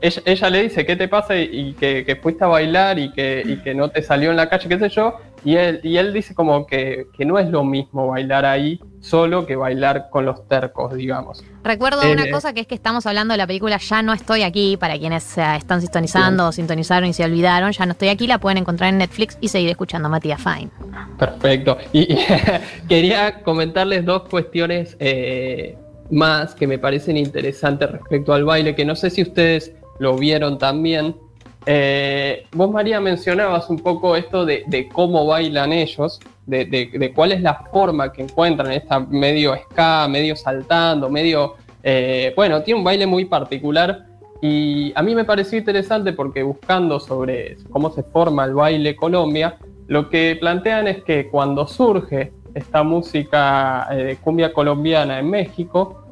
ella, 0.00 0.22
ella 0.24 0.50
le 0.50 0.62
dice, 0.64 0.84
¿qué 0.84 0.96
te 0.96 1.06
pasa? 1.06 1.36
Y, 1.36 1.48
y 1.52 1.72
que, 1.74 2.04
que 2.04 2.16
fuiste 2.16 2.42
a 2.42 2.48
bailar 2.48 2.98
y 2.98 3.12
que, 3.12 3.42
y 3.46 3.58
que 3.58 3.74
no 3.74 3.90
te 3.90 4.02
salió 4.02 4.30
en 4.30 4.36
la 4.36 4.48
calle, 4.48 4.68
qué 4.68 4.78
sé 4.78 4.88
yo. 4.88 5.14
Y 5.44 5.56
él, 5.56 5.80
y 5.82 5.96
él 5.96 6.12
dice 6.12 6.34
como 6.34 6.66
que, 6.66 7.06
que 7.16 7.24
no 7.24 7.38
es 7.38 7.48
lo 7.48 7.64
mismo 7.64 8.08
bailar 8.08 8.44
ahí 8.44 8.80
solo 9.00 9.46
que 9.46 9.56
bailar 9.56 10.08
con 10.10 10.24
los 10.24 10.46
tercos, 10.48 10.94
digamos. 10.94 11.44
Recuerdo 11.64 12.02
Eh, 12.02 12.12
una 12.12 12.30
cosa 12.30 12.52
que 12.52 12.60
es 12.60 12.66
que 12.66 12.74
estamos 12.74 13.04
hablando 13.06 13.32
de 13.32 13.38
la 13.38 13.46
película 13.46 13.76
Ya 13.78 14.02
no 14.02 14.12
estoy 14.12 14.42
aquí, 14.42 14.76
para 14.76 14.98
quienes 14.98 15.36
están 15.36 15.80
sintonizando 15.80 16.48
o 16.48 16.52
sintonizaron 16.52 17.08
y 17.08 17.12
se 17.12 17.24
olvidaron, 17.24 17.72
Ya 17.72 17.86
no 17.86 17.92
estoy 17.92 18.08
aquí, 18.08 18.26
la 18.26 18.38
pueden 18.38 18.58
encontrar 18.58 18.90
en 18.90 18.98
Netflix 18.98 19.36
y 19.40 19.48
seguir 19.48 19.70
escuchando 19.70 20.06
a 20.06 20.10
Matías 20.10 20.40
Fine. 20.40 20.70
Perfecto. 21.18 21.78
Y, 21.92 22.12
y 22.12 22.18
quería 22.88 23.42
comentarles 23.42 24.04
dos 24.04 24.22
cuestiones 24.28 24.96
eh, 25.00 25.76
más 26.10 26.54
que 26.54 26.66
me 26.66 26.78
parecen 26.78 27.16
interesantes 27.16 27.90
respecto 27.90 28.32
al 28.32 28.44
baile, 28.44 28.74
que 28.74 28.84
no 28.84 28.94
sé 28.94 29.10
si 29.10 29.22
ustedes 29.22 29.74
lo 29.98 30.16
vieron 30.16 30.58
también. 30.58 31.16
Eh, 31.64 32.46
vos, 32.52 32.70
María, 32.70 33.00
mencionabas 33.00 33.70
un 33.70 33.78
poco 33.78 34.16
esto 34.16 34.44
de, 34.44 34.88
cómo 34.92 35.26
bailan 35.26 35.72
ellos, 35.72 36.20
de, 36.46 37.12
cuál 37.14 37.32
es 37.32 37.40
la 37.40 37.54
forma 37.72 38.12
que 38.12 38.22
encuentran, 38.22 38.72
esta 38.72 39.00
medio 39.00 39.54
ska, 39.56 40.08
medio 40.08 40.34
saltando, 40.36 41.08
medio... 41.08 41.54
eh, 41.82 42.32
bueno, 42.34 42.62
tiene 42.62 42.78
un 42.78 42.84
baile 42.84 43.06
muy 43.06 43.26
particular 43.26 44.06
y 44.40 44.92
a 44.96 45.02
mí 45.02 45.14
me 45.14 45.24
pareció 45.24 45.56
interesante 45.56 46.12
porque 46.12 46.42
buscando 46.42 46.98
sobre 46.98 47.56
cómo 47.70 47.90
se 47.90 48.02
forma 48.02 48.44
el 48.44 48.54
baile 48.54 48.96
Colombia, 48.96 49.56
lo 49.86 50.08
que 50.08 50.36
plantean 50.40 50.88
es 50.88 51.04
que 51.04 51.28
cuando 51.28 51.66
surge 51.68 52.32
esta 52.52 52.82
música 52.82 53.86
eh, 53.92 54.18
cumbia 54.20 54.52
colombiana 54.52 55.20
en 55.20 55.30
México, 55.30 56.02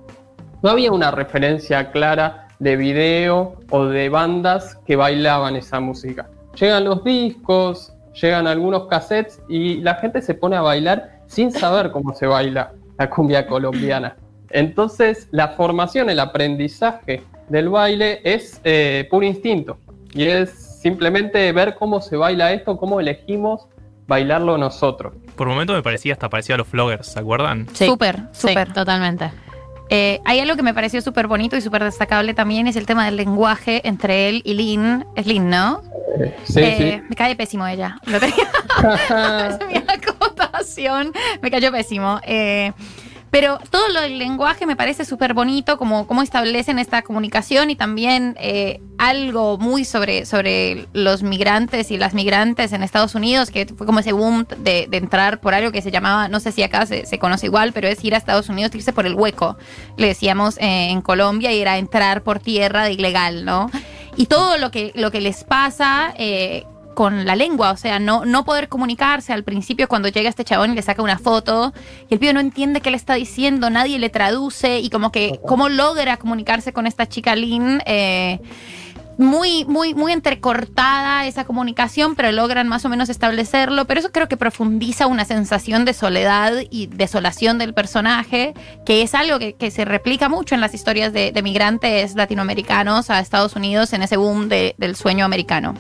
no 0.63 0.71
había 0.71 0.93
una 0.93 1.11
referencia 1.11 1.91
clara 1.91 2.47
de 2.61 2.77
video 2.77 3.57
o 3.71 3.87
de 3.87 4.09
bandas 4.09 4.77
que 4.87 4.95
bailaban 4.95 5.57
esa 5.57 5.81
música. 5.81 6.29
Llegan 6.59 6.85
los 6.85 7.03
discos, 7.03 7.93
llegan 8.21 8.47
algunos 8.47 8.87
cassettes 8.87 9.41
y 9.49 9.79
la 9.79 9.97
gente 9.97 10.23
se 10.23 10.35
pone 10.35 10.57
a 10.57 10.61
bailar 10.63 11.21
sin 11.27 11.51
saber 11.51 11.91
cómo 11.91 12.15
se 12.15 12.27
baila 12.27 12.73
la 12.99 13.11
cumbia 13.11 13.47
colombiana. 13.47 14.17
Entonces, 14.51 15.29
la 15.31 15.49
formación, 15.49 16.11
el 16.11 16.21
aprendizaje 16.21 17.23
del 17.49 17.69
baile 17.69 18.21
es 18.25 18.61
eh, 18.65 19.07
puro 19.11 19.25
instinto 19.25 19.79
y 20.13 20.25
es 20.25 20.51
simplemente 20.81 21.51
ver 21.53 21.77
cómo 21.77 22.01
se 22.01 22.17
baila 22.17 22.53
esto, 22.53 22.77
cómo 22.77 23.01
elegimos 23.01 23.67
bailarlo 24.07 24.59
nosotros. 24.59 25.15
Por 25.37 25.47
un 25.47 25.55
momento 25.55 25.73
me 25.73 25.83
parecía 25.83 26.13
hasta 26.15 26.29
parecido 26.29 26.57
a 26.57 26.59
los 26.59 26.71
vloggers, 26.71 27.07
¿se 27.07 27.21
acuerdan? 27.21 27.69
Sí, 27.73 27.87
Súper, 27.87 28.17
sí, 28.33 28.49
súper. 28.49 28.73
totalmente. 28.73 29.31
Eh, 29.91 30.21
hay 30.25 30.39
algo 30.41 30.55
que 30.57 30.63
me 30.63 30.73
pareció 30.73 31.03
súper 31.03 31.27
bonito 31.27 31.57
y 31.57 31.61
súper 31.61 31.83
destacable 31.85 32.33
también, 32.33 32.67
es 32.69 32.77
el 32.77 32.87
tema 32.87 33.05
del 33.07 33.17
lenguaje 33.17 33.87
entre 33.87 34.29
él 34.29 34.43
y 34.45 34.55
Lynn. 34.55 35.05
Es 35.17 35.27
Lynn, 35.27 35.51
¿no? 35.51 35.83
Eh, 36.19 36.37
sí, 36.45 36.61
Eh, 36.61 37.03
Me 37.09 37.17
cae 37.17 37.35
pésimo 37.35 37.67
ella. 37.67 37.99
Lo 38.07 38.21
tenía 38.21 38.37
sí. 38.37 38.43
es 39.49 39.67
mi 39.69 39.77
acotación. 39.93 41.13
Me 41.43 41.51
cayó 41.51 41.73
pésimo. 41.73 42.21
Eh, 42.25 42.73
pero 43.31 43.59
todo 43.71 43.89
lo 43.89 44.01
del 44.01 44.19
lenguaje 44.19 44.67
me 44.67 44.77
parece 44.77 45.05
súper 45.05 45.35
bonito, 45.35 45.79
como 45.79 46.07
cómo 46.07 46.23
establecen 46.23 46.79
esta 46.79 47.03
comunicación 47.03 47.71
y 47.71 47.77
también 47.77 48.37
eh, 48.41 48.81
algo 48.99 49.57
muy 49.57 49.85
sobre, 49.85 50.27
sobre 50.27 50.87
los 50.93 51.23
migrantes 51.23 51.91
y 51.91 51.97
las 51.97 52.13
migrantes 52.13 52.73
en 52.73 52.83
Estados 52.83 53.15
Unidos, 53.15 53.51
que 53.51 53.67
fue 53.67 53.87
como 53.87 54.01
ese 54.01 54.13
boom 54.13 54.47
de, 54.59 54.89
entrar 54.93 55.41
por 55.41 55.55
algo 55.55 55.71
que 55.71 55.81
se 55.81 55.91
llamaba, 55.91 56.29
no 56.29 56.41
sé 56.41 56.53
si 56.53 56.63
acá 56.63 56.87
se, 56.87 57.07
se 57.07 57.19
conoce 57.19 57.47
igual, 57.47 57.73
pero 57.73 57.89
es 57.89 58.05
ir 58.05 58.15
a 58.15 58.19
Estados 58.19 58.49
Unidos, 58.49 58.75
irse 58.75 58.93
por 58.93 59.07
el 59.07 59.15
hueco, 59.15 59.57
le 59.97 60.09
decíamos 60.09 60.59
eh, 60.59 60.91
en 60.91 61.01
Colombia, 61.01 61.53
y 61.53 61.61
era 61.61 61.79
entrar 61.79 62.23
por 62.23 62.41
tierra 62.41 62.85
de 62.85 62.93
ilegal, 62.93 63.45
¿no? 63.45 63.71
Y 64.17 64.27
todo 64.27 64.59
lo 64.59 64.71
que, 64.71 64.93
lo 64.97 65.11
que 65.11 65.21
les 65.21 65.45
pasa... 65.45 66.15
eh, 66.17 66.67
con 67.01 67.25
la 67.25 67.35
lengua, 67.35 67.71
o 67.71 67.79
sea, 67.79 67.99
no, 67.99 68.27
no 68.27 68.45
poder 68.45 68.69
comunicarse 68.69 69.33
al 69.33 69.43
principio 69.43 69.89
cuando 69.89 70.09
llega 70.09 70.29
este 70.29 70.45
chabón 70.45 70.73
y 70.73 70.75
le 70.75 70.83
saca 70.83 71.01
una 71.03 71.19
foto 71.19 71.73
y 72.11 72.13
el 72.13 72.21
pibe 72.21 72.35
no 72.35 72.41
entiende 72.41 72.83
qué 72.83 72.91
le 72.91 72.99
está 72.99 73.15
diciendo, 73.15 73.71
nadie 73.71 73.99
le 73.99 74.11
traduce 74.11 74.81
y 74.81 74.91
como 74.91 75.11
que 75.11 75.41
cómo 75.47 75.71
logra 75.71 76.19
comunicarse 76.19 76.75
con 76.75 76.87
esta 76.87 77.07
chica 77.09 77.35
Lynn, 77.35 77.81
eh, 77.87 78.39
muy, 79.17 79.65
muy, 79.65 79.95
muy 79.95 80.13
entrecortada 80.13 81.25
esa 81.27 81.45
comunicación, 81.45 82.17
pero 82.17 82.31
logran 82.33 82.69
más 82.69 82.85
o 82.85 82.91
menos 82.91 83.09
establecerlo, 83.09 83.87
pero 83.87 84.01
eso 84.01 84.13
creo 84.13 84.29
que 84.29 84.37
profundiza 84.37 85.07
una 85.07 85.25
sensación 85.25 85.87
de 85.87 85.95
soledad 85.95 86.53
y 86.71 86.87
desolación 86.89 87.57
del 87.57 87.73
personaje, 87.73 88.53
que 88.85 89.01
es 89.01 89.15
algo 89.15 89.39
que, 89.39 89.55
que 89.55 89.71
se 89.71 89.87
replica 89.87 90.29
mucho 90.29 90.55
en 90.55 90.61
las 90.61 90.75
historias 90.75 91.15
de, 91.15 91.33
de 91.33 91.43
migrantes 91.43 92.15
latinoamericanos 92.15 93.09
a 93.09 93.21
Estados 93.21 93.57
Unidos 93.57 93.95
en 93.95 94.03
ese 94.03 94.19
boom 94.19 94.51
de- 94.51 94.75
del 94.77 94.97
sueño 94.97 95.25
americano. 95.25 95.75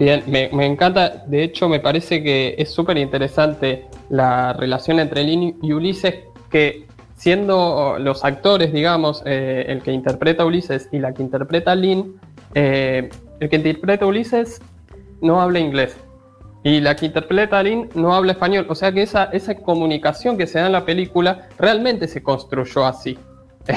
Bien, 0.00 0.24
me, 0.28 0.64
encanta, 0.64 1.24
de 1.26 1.44
hecho 1.44 1.68
me 1.68 1.78
parece 1.78 2.22
que 2.22 2.54
es 2.56 2.70
súper 2.72 2.96
interesante 2.96 3.84
la 4.08 4.54
relación 4.54 4.98
entre 4.98 5.22
Lin 5.24 5.58
y 5.60 5.74
Ulises, 5.74 6.14
que 6.50 6.86
siendo 7.16 7.98
los 7.98 8.24
actores, 8.24 8.72
digamos, 8.72 9.22
eh, 9.26 9.66
el 9.68 9.82
que 9.82 9.92
interpreta 9.92 10.46
Ulises 10.46 10.88
y 10.90 11.00
la 11.00 11.12
que 11.12 11.22
interpreta 11.22 11.74
Lin, 11.74 12.18
eh, 12.54 13.10
el 13.40 13.48
que 13.50 13.56
interpreta 13.56 14.06
Ulises 14.06 14.62
no 15.20 15.42
habla 15.42 15.58
inglés 15.58 15.94
y 16.64 16.80
la 16.80 16.96
que 16.96 17.04
interpreta 17.04 17.62
Lin 17.62 17.90
no 17.94 18.14
habla 18.14 18.32
español, 18.32 18.64
o 18.70 18.74
sea 18.74 18.92
que 18.92 19.02
esa, 19.02 19.24
esa 19.24 19.54
comunicación 19.54 20.38
que 20.38 20.46
se 20.46 20.60
da 20.60 20.66
en 20.68 20.72
la 20.72 20.86
película 20.86 21.50
realmente 21.58 22.08
se 22.08 22.22
construyó 22.22 22.86
así. 22.86 23.18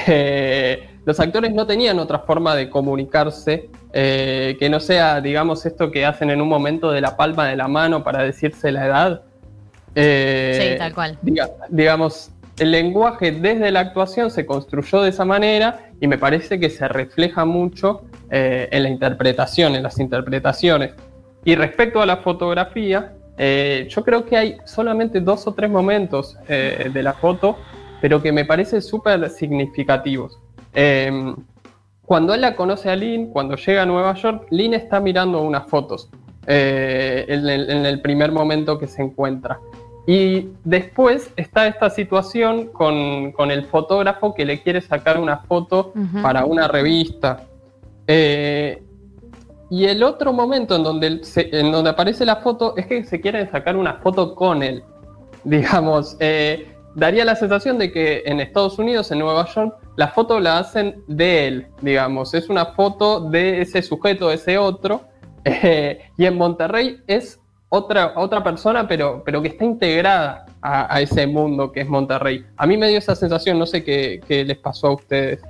Eh, 0.07 0.89
los 1.05 1.19
actores 1.19 1.53
no 1.53 1.65
tenían 1.67 1.99
otra 1.99 2.19
forma 2.19 2.55
de 2.55 2.69
comunicarse 2.69 3.69
eh, 3.91 4.55
que 4.59 4.69
no 4.69 4.79
sea, 4.79 5.19
digamos, 5.21 5.65
esto 5.65 5.91
que 5.91 6.05
hacen 6.05 6.29
en 6.29 6.41
un 6.41 6.47
momento 6.47 6.91
de 6.91 7.01
la 7.01 7.15
palma 7.17 7.47
de 7.47 7.55
la 7.55 7.67
mano 7.67 8.03
para 8.03 8.23
decirse 8.23 8.71
la 8.71 8.85
edad. 8.85 9.21
Eh, 9.95 10.69
Sí, 10.73 10.77
tal 10.79 10.93
cual. 10.93 11.17
diga- 11.21 11.49
digamos, 11.69 12.31
el 12.57 12.71
lenguaje 12.71 13.31
desde 13.31 13.71
la 13.71 13.81
actuación 13.81 14.31
se 14.31 14.45
construyó 14.45 15.01
de 15.01 15.09
esa 15.09 15.25
manera 15.25 15.89
y 15.99 16.07
me 16.07 16.17
parece 16.17 16.59
que 16.59 16.69
se 16.69 16.87
refleja 16.87 17.45
mucho 17.45 18.03
eh, 18.31 18.67
en 18.71 18.83
la 18.83 18.89
interpretación, 18.89 19.75
en 19.75 19.83
las 19.83 19.99
interpretaciones. 19.99 20.93
Y 21.45 21.55
respecto 21.55 22.01
a 22.01 22.05
la 22.05 22.17
fotografía, 22.17 23.13
eh, 23.37 23.87
yo 23.89 24.03
creo 24.03 24.25
que 24.25 24.37
hay 24.37 24.57
solamente 24.65 25.19
dos 25.19 25.45
o 25.47 25.53
tres 25.53 25.69
momentos 25.69 26.37
eh, 26.47 26.89
de 26.93 27.03
la 27.03 27.13
foto, 27.13 27.57
pero 28.01 28.21
que 28.21 28.31
me 28.31 28.45
parecen 28.45 28.81
súper 28.81 29.29
significativos. 29.29 30.39
Eh, 30.73 31.35
cuando 32.05 32.33
él 32.33 32.41
la 32.41 32.55
conoce 32.55 32.89
a 32.89 32.95
Lynn, 32.95 33.27
cuando 33.27 33.55
llega 33.55 33.83
a 33.83 33.85
Nueva 33.85 34.13
York, 34.15 34.47
Lynn 34.49 34.73
está 34.73 34.99
mirando 34.99 35.41
unas 35.41 35.67
fotos 35.67 36.09
eh, 36.47 37.25
en, 37.27 37.47
el, 37.47 37.69
en 37.69 37.85
el 37.85 38.01
primer 38.01 38.31
momento 38.31 38.77
que 38.77 38.87
se 38.87 39.01
encuentra. 39.01 39.59
Y 40.05 40.49
después 40.65 41.31
está 41.37 41.65
esta 41.67 41.89
situación 41.89 42.67
con, 42.67 43.31
con 43.31 43.51
el 43.51 43.65
fotógrafo 43.65 44.33
que 44.33 44.45
le 44.45 44.61
quiere 44.61 44.81
sacar 44.81 45.17
una 45.17 45.37
foto 45.37 45.93
para 46.21 46.43
una 46.43 46.67
revista. 46.67 47.45
Eh, 48.05 48.83
y 49.69 49.85
el 49.85 50.03
otro 50.03 50.33
momento 50.33 50.75
en 50.75 50.83
donde, 50.83 51.21
en 51.35 51.71
donde 51.71 51.89
aparece 51.89 52.25
la 52.25 52.37
foto 52.37 52.75
es 52.75 52.85
que 52.85 53.05
se 53.05 53.21
quieren 53.21 53.49
sacar 53.49 53.77
una 53.77 53.93
foto 53.95 54.35
con 54.35 54.61
él. 54.61 54.83
Digamos, 55.45 56.17
eh, 56.19 56.67
daría 56.95 57.23
la 57.23 57.37
sensación 57.37 57.77
de 57.77 57.91
que 57.91 58.23
en 58.25 58.41
Estados 58.41 58.77
Unidos, 58.77 59.09
en 59.11 59.19
Nueva 59.19 59.47
York, 59.55 59.73
la 59.95 60.07
foto 60.09 60.39
la 60.39 60.59
hacen 60.59 61.03
de 61.07 61.47
él, 61.47 61.67
digamos. 61.81 62.33
Es 62.33 62.49
una 62.49 62.67
foto 62.67 63.29
de 63.29 63.61
ese 63.61 63.81
sujeto, 63.81 64.29
de 64.29 64.35
ese 64.35 64.57
otro. 64.57 65.05
Eh, 65.45 65.99
y 66.17 66.25
en 66.25 66.37
Monterrey 66.37 67.01
es 67.05 67.37
otra, 67.67 68.13
otra 68.15 68.41
persona, 68.41 68.87
pero, 68.87 69.23
pero 69.25 69.41
que 69.41 69.49
está 69.49 69.65
integrada 69.65 70.45
a, 70.61 71.01
ese 71.01 71.27
mundo 71.27 71.69
que 71.69 71.81
es 71.81 71.89
Monterrey. 71.89 72.45
A 72.55 72.65
mí 72.65 72.77
me 72.77 72.87
dio 72.87 72.97
esa 72.97 73.13
sensación, 73.13 73.59
no 73.59 73.65
sé 73.65 73.83
qué, 73.83 74.21
qué 74.25 74.45
les 74.45 74.57
pasó 74.57 74.87
a 74.87 74.93
ustedes. 74.93 75.41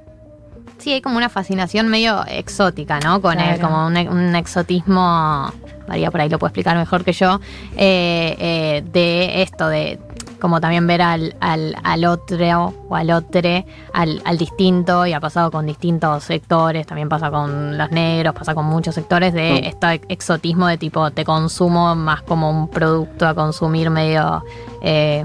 Sí, 0.79 0.91
hay 0.93 1.01
como 1.01 1.17
una 1.17 1.29
fascinación 1.29 1.87
medio 1.89 2.25
exótica, 2.27 2.99
¿no? 2.99 3.21
Con 3.21 3.39
él, 3.39 3.59
como 3.61 3.85
un, 3.85 4.35
exotismo, 4.35 5.51
María 5.87 6.11
por 6.11 6.21
ahí 6.21 6.29
lo 6.29 6.39
puede 6.39 6.49
explicar 6.49 6.75
mejor 6.75 7.03
que 7.03 7.13
yo, 7.13 7.39
eh, 7.77 8.35
eh, 8.39 8.83
de 8.91 9.43
esto, 9.43 9.67
de 9.69 9.99
como 10.43 10.59
también 10.59 10.85
ver 10.87 11.01
al, 11.01 11.37
al, 11.39 12.03
otro 12.03 12.73
o 12.89 12.95
al 12.97 13.11
otro, 13.11 13.49
al, 13.93 14.21
al, 14.25 14.37
distinto, 14.37 15.05
y 15.05 15.13
ha 15.13 15.21
pasado 15.21 15.49
con 15.49 15.65
distintos 15.65 16.25
sectores, 16.25 16.85
también 16.85 17.07
pasa 17.07 17.31
con 17.31 17.77
los 17.77 17.89
negros, 17.91 18.35
pasa 18.35 18.53
con 18.53 18.65
muchos 18.65 18.93
sectores 18.93 19.31
de 19.31 19.53
mm. 19.53 19.65
este 19.65 20.01
exotismo 20.09 20.67
de 20.67 20.77
tipo 20.77 21.11
te 21.11 21.23
consumo 21.23 21.95
más 21.95 22.23
como 22.23 22.49
un 22.49 22.67
producto 22.67 23.25
a 23.25 23.33
consumir 23.33 23.89
medio 23.89 24.43
eh, 24.81 25.23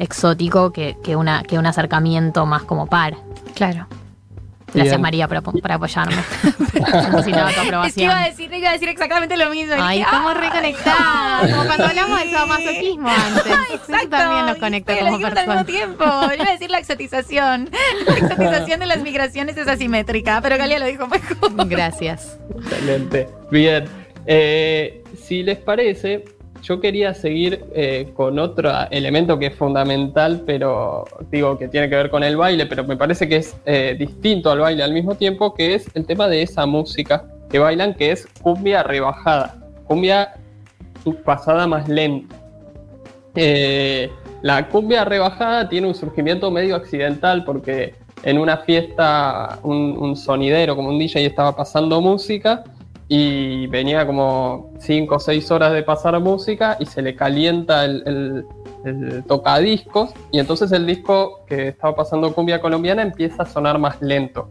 exótico 0.00 0.72
que, 0.72 0.96
que, 1.04 1.14
una, 1.14 1.44
que 1.44 1.56
un 1.56 1.66
acercamiento 1.66 2.44
más 2.44 2.64
como 2.64 2.86
par. 2.86 3.14
Claro. 3.54 3.86
Gracias 4.74 5.00
María 5.00 5.28
por, 5.28 5.72
apoyarme. 5.72 6.16
Es 7.86 7.94
que 7.94 8.04
iba 8.04 8.20
a 8.20 8.24
decir, 8.26 8.52
iba 8.52 8.70
a 8.70 8.72
decir 8.72 8.88
exactamente 8.88 9.36
lo 9.36 9.50
mismo. 9.50 9.74
Ay, 9.78 10.00
estamos 10.00 10.34
reconectadas. 10.34 11.50
Como 11.50 11.64
cuando 11.64 11.84
hablamos 11.86 12.20
de 12.20 12.46
masoquismo 12.46 13.08
antes. 13.26 13.52
Exacto. 13.74 14.08
también 14.10 14.46
nos 14.46 14.56
conecta 14.56 14.98
como 14.98 15.20
personas. 15.20 15.38
al 15.38 15.48
mismo 15.48 15.64
tiempo. 15.64 16.04
Yo 16.04 16.34
iba 16.34 16.48
a 16.48 16.52
decir 16.52 16.70
la 16.70 16.78
exotización. 16.78 17.70
La 18.06 18.14
exotización 18.16 18.80
de 18.80 18.86
las 18.86 19.02
migraciones 19.02 19.56
es 19.56 19.68
asimétrica, 19.68 20.40
pero 20.40 20.56
Galia 20.58 20.78
lo 20.78 20.86
dijo 20.86 21.06
mejor. 21.06 21.68
Gracias. 21.68 22.38
Excelente. 22.56 23.28
Bien. 23.50 23.84
Eh, 24.26 25.02
si 25.22 25.42
les 25.42 25.58
parece, 25.58 26.24
yo 26.62 26.80
quería 26.80 27.12
seguir 27.12 27.64
eh, 27.74 28.12
con 28.14 28.38
otro 28.38 28.70
elemento 28.90 29.38
que 29.38 29.46
es 29.46 29.54
fundamental, 29.54 30.42
pero 30.46 31.04
digo 31.30 31.58
que 31.58 31.68
tiene 31.68 31.88
que 31.88 31.96
ver 31.96 32.10
con 32.10 32.22
el 32.22 32.36
baile, 32.36 32.66
pero 32.66 32.84
me 32.84 32.96
parece 32.96 33.28
que 33.28 33.36
es 33.36 33.56
eh, 33.66 33.96
distinto 33.98 34.50
al 34.50 34.60
baile 34.60 34.82
al 34.82 34.92
mismo 34.92 35.16
tiempo, 35.16 35.54
que 35.54 35.74
es 35.74 35.90
el 35.94 36.06
tema 36.06 36.28
de 36.28 36.42
esa 36.42 36.64
música 36.64 37.24
que 37.50 37.58
bailan, 37.58 37.94
que 37.94 38.12
es 38.12 38.26
cumbia 38.40 38.82
rebajada, 38.82 39.56
cumbia 39.84 40.34
pasada 41.24 41.66
más 41.66 41.88
lenta. 41.88 42.36
Eh, 43.34 44.10
la 44.42 44.68
cumbia 44.68 45.04
rebajada 45.04 45.68
tiene 45.68 45.88
un 45.88 45.94
surgimiento 45.94 46.50
medio 46.50 46.76
accidental 46.76 47.44
porque 47.44 47.94
en 48.22 48.38
una 48.38 48.58
fiesta 48.58 49.58
un, 49.62 49.96
un 49.98 50.16
sonidero 50.16 50.76
como 50.76 50.90
un 50.90 50.98
DJ 50.98 51.26
estaba 51.26 51.56
pasando 51.56 52.00
música 52.00 52.62
y 53.14 53.66
venía 53.66 54.06
como 54.06 54.72
5 54.78 55.16
o 55.16 55.20
6 55.20 55.50
horas 55.50 55.74
de 55.74 55.82
pasar 55.82 56.18
música 56.18 56.78
y 56.80 56.86
se 56.86 57.02
le 57.02 57.14
calienta 57.14 57.84
el, 57.84 58.46
tocadiscos 59.28 60.14
y 60.30 60.38
entonces 60.38 60.72
el 60.72 60.86
disco 60.86 61.44
que 61.46 61.68
estaba 61.68 61.94
pasando 61.94 62.32
cumbia 62.32 62.62
colombiana 62.62 63.02
empieza 63.02 63.42
a 63.42 63.46
sonar 63.46 63.78
más 63.78 64.00
lento. 64.00 64.48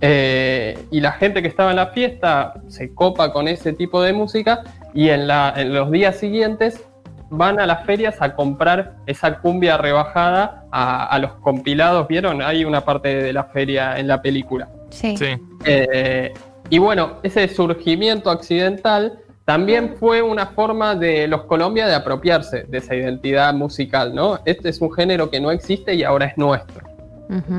Eh, 0.00 0.76
y 0.90 1.00
la 1.00 1.12
gente 1.12 1.42
que 1.42 1.48
estaba 1.48 1.70
en 1.70 1.76
la 1.76 1.86
fiesta 1.92 2.54
se 2.66 2.92
copa 2.92 3.32
con 3.32 3.46
ese 3.46 3.72
tipo 3.72 4.02
de 4.02 4.12
música 4.12 4.64
y 4.92 5.10
en, 5.10 5.28
los 5.72 5.88
días 5.92 6.16
siguientes 6.16 6.84
van 7.30 7.60
a 7.60 7.66
las 7.66 7.86
ferias 7.86 8.16
a 8.18 8.34
comprar 8.34 8.96
esa 9.06 9.38
cumbia 9.38 9.76
rebajada 9.76 10.64
a, 10.72 11.16
los 11.20 11.34
compilados. 11.34 12.08
¿Vieron? 12.08 12.42
Hay 12.42 12.64
una 12.64 12.80
parte 12.80 13.22
de 13.22 13.32
la 13.32 13.44
feria 13.44 13.96
en 13.96 14.08
la 14.08 14.20
película. 14.20 14.68
Sí. 14.90 15.16
sí. 15.16 15.36
Eh, 15.64 16.32
y 16.72 16.78
bueno, 16.78 17.18
ese 17.22 17.46
surgimiento 17.48 18.30
accidental 18.30 19.18
también 19.44 19.94
fue 20.00 20.22
una 20.22 20.46
forma 20.46 20.94
de 20.94 21.28
los 21.28 21.42
Colombia 21.42 21.86
de 21.86 21.94
apropiarse 21.94 22.62
de 22.62 22.78
esa 22.78 22.94
identidad 22.94 23.52
musical, 23.52 24.14
¿no? 24.14 24.38
Este 24.46 24.70
es 24.70 24.80
un 24.80 24.90
género 24.90 25.28
que 25.28 25.38
no 25.38 25.50
existe 25.50 25.94
y 25.94 26.02
ahora 26.02 26.24
es 26.24 26.38
nuestro. 26.38 26.88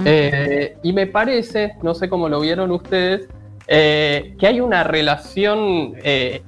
Eh, 0.04 0.78
y 0.82 0.94
me 0.94 1.06
parece, 1.06 1.74
no 1.84 1.94
sé 1.94 2.10
cómo 2.10 2.28
lo 2.28 2.40
vieron 2.40 2.72
ustedes, 2.72 3.28
eh, 3.68 4.36
que 4.40 4.48
hay 4.48 4.60
una 4.60 4.84
relación 4.84 5.94
eh, 6.02 6.42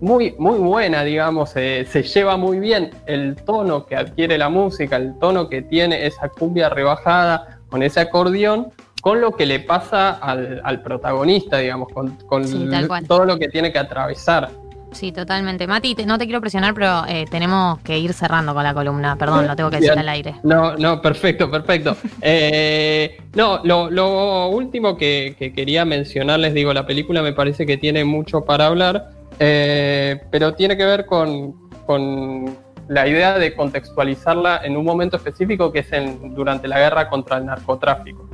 muy, 0.00 0.34
muy 0.38 0.58
buena, 0.58 1.04
digamos, 1.04 1.50
se 1.50 1.84
lleva 1.84 2.38
muy 2.38 2.60
bien 2.60 2.92
el 3.04 3.36
tono 3.36 3.84
que 3.84 3.96
adquiere 3.96 4.38
la 4.38 4.48
música, 4.48 4.96
el 4.96 5.18
tono 5.18 5.50
que 5.50 5.60
tiene 5.60 6.06
esa 6.06 6.30
cumbia 6.30 6.70
rebajada 6.70 7.60
con 7.68 7.82
ese 7.82 8.00
acordeón, 8.00 8.72
con 9.00 9.20
lo 9.20 9.32
que 9.32 9.46
le 9.46 9.60
pasa 9.60 10.10
al, 10.10 10.82
protagonista, 10.82 11.58
digamos, 11.58 11.88
con, 11.92 12.18
todo 13.06 13.24
lo 13.24 13.38
que 13.38 13.48
tiene 13.48 13.72
que 13.72 13.78
atravesar. 13.78 14.50
Sí, 14.92 15.12
totalmente. 15.12 15.66
Mati, 15.66 15.94
no 16.04 16.18
te 16.18 16.24
quiero 16.24 16.40
presionar, 16.40 16.74
pero 16.74 17.04
eh, 17.08 17.24
tenemos 17.30 17.78
que 17.80 17.98
ir 17.98 18.12
cerrando 18.12 18.54
con 18.54 18.64
la 18.64 18.74
columna. 18.74 19.16
Perdón, 19.16 19.46
lo 19.46 19.54
tengo 19.54 19.70
que 19.70 19.76
decir 19.76 19.98
al 19.98 20.08
aire. 20.08 20.34
No, 20.42 20.76
no, 20.76 21.00
perfecto, 21.00 21.50
perfecto. 21.50 21.96
Eh, 22.20 23.18
no, 23.34 23.60
lo, 23.62 24.48
último 24.48 24.96
que, 24.96 25.36
quería 25.54 25.84
mencionarles, 25.84 26.54
digo, 26.54 26.72
la 26.72 26.86
película 26.86 27.22
me 27.22 27.32
parece 27.32 27.66
que 27.66 27.76
tiene 27.76 28.04
mucho 28.04 28.44
para 28.44 28.66
hablar, 28.66 29.10
eh, 29.38 30.20
pero 30.30 30.54
tiene 30.54 30.76
que 30.76 30.84
ver 30.84 31.06
con, 31.06 31.54
la 32.88 33.06
idea 33.06 33.38
de 33.38 33.54
contextualizarla 33.54 34.62
en 34.64 34.76
un 34.76 34.84
momento 34.84 35.16
específico 35.16 35.72
que 35.72 35.80
es 35.80 35.92
en, 35.92 36.34
durante 36.34 36.66
la 36.66 36.78
guerra 36.78 37.08
contra 37.08 37.36
el 37.38 37.46
narcotráfico. 37.46 38.28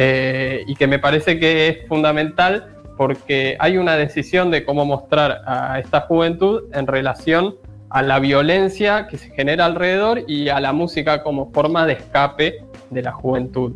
Eh, 0.00 0.62
y 0.68 0.76
que 0.76 0.86
me 0.86 1.00
parece 1.00 1.40
que 1.40 1.66
es 1.66 1.88
fundamental 1.88 2.76
porque 2.96 3.56
hay 3.58 3.78
una 3.78 3.96
decisión 3.96 4.48
de 4.52 4.64
cómo 4.64 4.84
mostrar 4.84 5.42
a 5.44 5.80
esta 5.80 6.02
juventud 6.02 6.72
en 6.72 6.86
relación 6.86 7.56
a 7.90 8.02
la 8.02 8.20
violencia 8.20 9.08
que 9.08 9.18
se 9.18 9.30
genera 9.30 9.64
alrededor 9.64 10.22
y 10.28 10.50
a 10.50 10.60
la 10.60 10.72
música 10.72 11.24
como 11.24 11.50
forma 11.50 11.84
de 11.84 11.94
escape 11.94 12.64
de 12.90 13.02
la 13.02 13.10
juventud. 13.10 13.72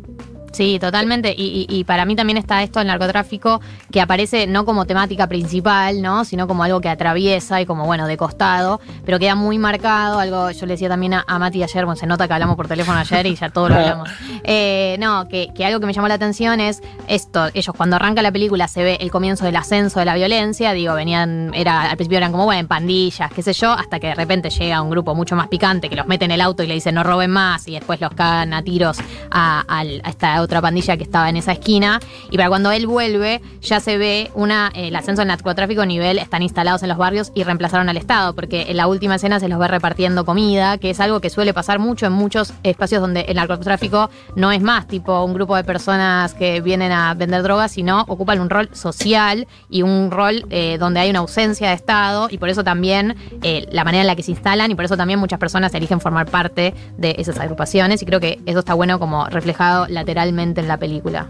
Sí, 0.53 0.77
totalmente. 0.79 1.33
Y, 1.35 1.83
para 1.85 2.05
mí 2.05 2.15
también 2.15 2.37
está 2.37 2.61
esto 2.61 2.79
del 2.79 2.87
narcotráfico 2.87 3.59
que 3.91 3.99
aparece 3.99 4.45
no 4.45 4.65
como 4.65 4.85
temática 4.85 5.27
principal, 5.27 6.01
¿no? 6.01 6.23
Sino 6.25 6.47
como 6.47 6.63
algo 6.63 6.79
que 6.79 6.89
atraviesa 6.89 7.59
y 7.59 7.65
como, 7.65 7.85
bueno, 7.85 8.05
de 8.05 8.17
costado, 8.17 8.79
pero 9.03 9.17
queda 9.17 9.33
muy 9.33 9.57
marcado. 9.57 10.19
Algo, 10.19 10.51
yo 10.51 10.65
le 10.67 10.73
decía 10.73 10.89
también 10.89 11.15
a, 11.15 11.39
Mati 11.39 11.63
ayer, 11.63 11.85
bueno, 11.85 11.99
se 11.99 12.05
nota 12.05 12.27
que 12.27 12.33
hablamos 12.33 12.55
por 12.55 12.67
teléfono 12.67 12.99
ayer 12.99 13.25
y 13.25 13.35
ya 13.35 13.49
todo 13.49 13.69
lo 13.69 13.75
hablamos. 13.79 14.09
Eh, 14.43 14.95
no, 14.99 15.27
que, 15.27 15.51
algo 15.65 15.79
que 15.79 15.87
me 15.87 15.93
llamó 15.93 16.07
la 16.07 16.13
atención 16.13 16.59
es 16.59 16.81
esto. 17.07 17.49
Ellos, 17.55 17.75
cuando 17.75 17.95
arranca 17.95 18.21
la 18.21 18.31
película, 18.31 18.67
se 18.67 18.83
ve 18.83 18.97
el 19.01 19.09
comienzo 19.09 19.45
del 19.45 19.55
ascenso 19.55 19.99
de 19.99 20.05
la 20.05 20.13
violencia. 20.13 20.73
Digo, 20.73 20.93
venían, 20.93 21.51
era, 21.55 21.89
al 21.89 21.97
principio 21.97 22.19
eran 22.19 22.31
como, 22.31 22.45
bueno, 22.45 22.67
pandillas, 22.67 23.31
qué 23.33 23.41
sé 23.41 23.53
yo, 23.53 23.71
hasta 23.71 23.99
que 23.99 24.07
de 24.07 24.15
repente 24.15 24.51
llega 24.51 24.81
un 24.83 24.91
grupo 24.91 25.15
mucho 25.15 25.35
más 25.35 25.47
picante 25.47 25.89
que 25.89 25.95
los 25.95 26.05
mete 26.05 26.25
en 26.25 26.31
el 26.31 26.41
auto 26.41 26.61
y 26.61 26.67
le 26.67 26.75
dicen 26.75 26.93
no 26.93 27.03
roben 27.03 27.31
más 27.31 27.67
y 27.67 27.71
después 27.71 27.99
los 27.99 28.13
cagan 28.13 28.53
a 28.53 28.61
tiros 28.61 28.99
a, 29.31 29.63
a 29.67 29.83
esta 29.83 30.42
otra 30.43 30.61
pandilla 30.61 30.97
que 30.97 31.03
estaba 31.03 31.29
en 31.29 31.37
esa 31.37 31.53
esquina. 31.53 31.99
Y 32.31 32.37
para 32.37 32.49
cuando 32.49 32.71
él 32.71 32.87
vuelve, 32.87 33.41
ya 33.61 33.79
se 33.79 33.97
ve 33.97 34.31
una, 34.35 34.71
eh, 34.75 34.87
el 34.87 34.95
ascenso 34.95 35.21
del 35.21 35.29
narcotráfico 35.29 35.81
a 35.81 35.85
nivel, 35.85 36.17
están 36.17 36.43
instalados 36.43 36.83
en 36.83 36.89
los 36.89 36.97
barrios 36.97 37.31
y 37.35 37.43
reemplazaron 37.43 37.89
al 37.89 37.97
Estado, 37.97 38.33
porque 38.33 38.65
en 38.69 38.77
la 38.77 38.87
última 38.87 39.15
escena 39.15 39.39
se 39.39 39.47
los 39.47 39.59
ve 39.59 39.67
repartiendo 39.67 40.25
comida, 40.25 40.77
que 40.77 40.89
es 40.89 40.99
algo 40.99 41.19
que 41.19 41.29
suele 41.29 41.53
pasar 41.53 41.79
mucho 41.79 42.05
en 42.05 42.13
muchos 42.13 42.53
espacios 42.63 43.01
donde 43.01 43.21
el 43.21 43.35
narcotráfico 43.35 44.09
no 44.35 44.51
es 44.51 44.61
más 44.61 44.87
tipo 44.87 45.23
un 45.23 45.33
grupo 45.33 45.55
de 45.55 45.63
personas 45.63 46.33
que 46.33 46.61
vienen 46.61 46.91
a 46.91 47.13
vender 47.13 47.43
drogas, 47.43 47.71
sino 47.71 48.05
ocupan 48.07 48.39
un 48.39 48.49
rol 48.49 48.69
social 48.73 49.47
y 49.69 49.81
un 49.81 50.11
rol 50.11 50.45
eh, 50.49 50.77
donde 50.79 50.99
hay 50.99 51.09
una 51.09 51.19
ausencia 51.19 51.69
de 51.69 51.75
Estado 51.75 52.27
y 52.29 52.37
por 52.37 52.49
eso 52.49 52.63
también 52.63 53.15
eh, 53.41 53.67
la 53.71 53.83
manera 53.83 54.01
en 54.01 54.07
la 54.07 54.15
que 54.15 54.23
se 54.23 54.31
instalan 54.31 54.71
y 54.71 54.75
por 54.75 54.85
eso 54.85 54.97
también 54.97 55.19
muchas 55.19 55.39
personas 55.39 55.73
eligen 55.73 55.99
formar 55.99 56.27
parte 56.27 56.73
de 56.97 57.15
esas 57.17 57.39
agrupaciones 57.39 58.01
y 58.01 58.05
creo 58.05 58.19
que 58.19 58.39
eso 58.45 58.59
está 58.59 58.73
bueno 58.73 58.99
como 58.99 59.25
reflejado 59.27 59.87
lateralmente 59.89 60.32
en 60.61 60.67
la 60.67 60.77
película. 60.77 61.29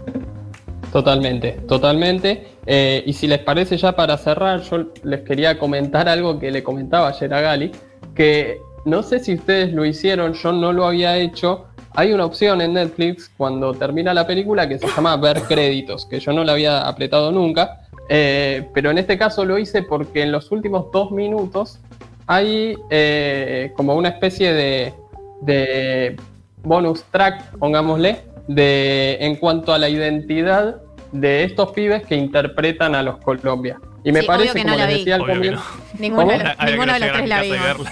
Totalmente, 0.92 1.52
totalmente. 1.66 2.46
Eh, 2.66 3.02
y 3.04 3.12
si 3.14 3.26
les 3.26 3.40
parece 3.40 3.76
ya 3.76 3.96
para 3.96 4.16
cerrar, 4.16 4.62
yo 4.62 4.92
les 5.02 5.22
quería 5.22 5.58
comentar 5.58 6.08
algo 6.08 6.38
que 6.38 6.52
le 6.52 6.62
comentaba 6.62 7.08
ayer 7.08 7.34
a 7.34 7.40
Gali, 7.40 7.72
que 8.14 8.60
no 8.84 9.02
sé 9.02 9.18
si 9.18 9.34
ustedes 9.34 9.72
lo 9.72 9.84
hicieron, 9.84 10.34
yo 10.34 10.52
no 10.52 10.72
lo 10.72 10.86
había 10.86 11.18
hecho. 11.18 11.66
Hay 11.94 12.12
una 12.12 12.24
opción 12.24 12.60
en 12.60 12.74
Netflix 12.74 13.28
cuando 13.36 13.74
termina 13.74 14.14
la 14.14 14.24
película 14.24 14.68
que 14.68 14.78
se 14.78 14.86
llama 14.86 15.16
ver 15.16 15.42
créditos, 15.42 16.06
que 16.06 16.20
yo 16.20 16.32
no 16.32 16.44
la 16.44 16.52
había 16.52 16.86
apretado 16.86 17.32
nunca, 17.32 17.80
eh, 18.08 18.68
pero 18.72 18.90
en 18.90 18.98
este 18.98 19.18
caso 19.18 19.44
lo 19.44 19.58
hice 19.58 19.82
porque 19.82 20.22
en 20.22 20.30
los 20.30 20.52
últimos 20.52 20.92
dos 20.92 21.10
minutos 21.10 21.80
hay 22.26 22.76
eh, 22.90 23.72
como 23.76 23.96
una 23.96 24.10
especie 24.10 24.52
de, 24.52 24.94
de 25.40 26.16
bonus 26.62 27.02
track, 27.10 27.58
pongámosle, 27.58 28.22
de, 28.48 29.16
en 29.20 29.36
cuanto 29.36 29.72
a 29.72 29.78
la 29.78 29.88
identidad 29.88 30.76
de 31.12 31.44
estos 31.44 31.72
pibes 31.72 32.04
que 32.06 32.16
interpretan 32.16 32.94
a 32.94 33.02
los 33.02 33.18
Colombia. 33.18 33.78
Y 34.04 34.12
me 34.12 34.20
Sí, 34.20 34.26
parece, 34.26 34.50
obvio 34.52 34.54
que 34.54 34.62
como 34.62 34.72
no 34.74 34.78
la 34.78 34.86
les 34.86 34.94
vi. 34.94 35.00
decía 35.00 35.14
al 35.16 35.26
comienzo. 35.26 35.62
Ninguno, 35.98 36.26
de 36.26 36.32
¿Cómo? 36.38 36.42
los- 36.44 36.54
Había 36.58 36.66
que 36.66 36.70
ninguno 36.72 36.92
de 36.92 37.00
los 37.00 37.12
tres 37.12 37.28
la 37.28 37.42
vimos. 37.42 37.88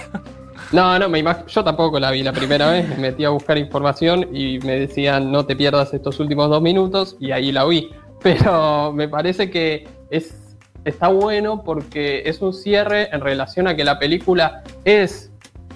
No, 0.73 0.99
no, 0.99 1.09
me 1.09 1.23
yo 1.49 1.65
tampoco 1.65 2.01
la 2.01 2.11
vi 2.11 2.23
la 2.23 2.33
primera 2.33 2.71
vez, 2.71 2.89
me 2.89 2.97
metí 2.97 3.25
a 3.25 3.29
buscar 3.29 3.59
información 3.59 4.29
y 4.35 4.59
me 4.61 4.79
decían 4.81 5.31
no 5.31 5.45
te 5.45 5.55
pierdas 5.55 5.93
estos 5.93 6.19
últimos 6.19 6.49
dos 6.49 6.63
minutos 6.63 7.17
y 7.21 7.31
ahí 7.33 7.53
la 7.53 7.65
vi. 7.67 7.91
Pero 8.23 8.93
me 8.93 9.09
parece 9.09 9.51
que 9.51 9.87
es, 10.11 10.57
está 10.85 11.09
bueno 11.09 11.63
porque 11.65 12.23
es 12.25 12.41
un 12.41 12.53
cierre 12.55 13.09
en 13.13 13.21
relación 13.21 13.67
a 13.69 13.75
que 13.77 13.85
la 13.85 13.99
película 13.99 14.63
es 14.85 15.32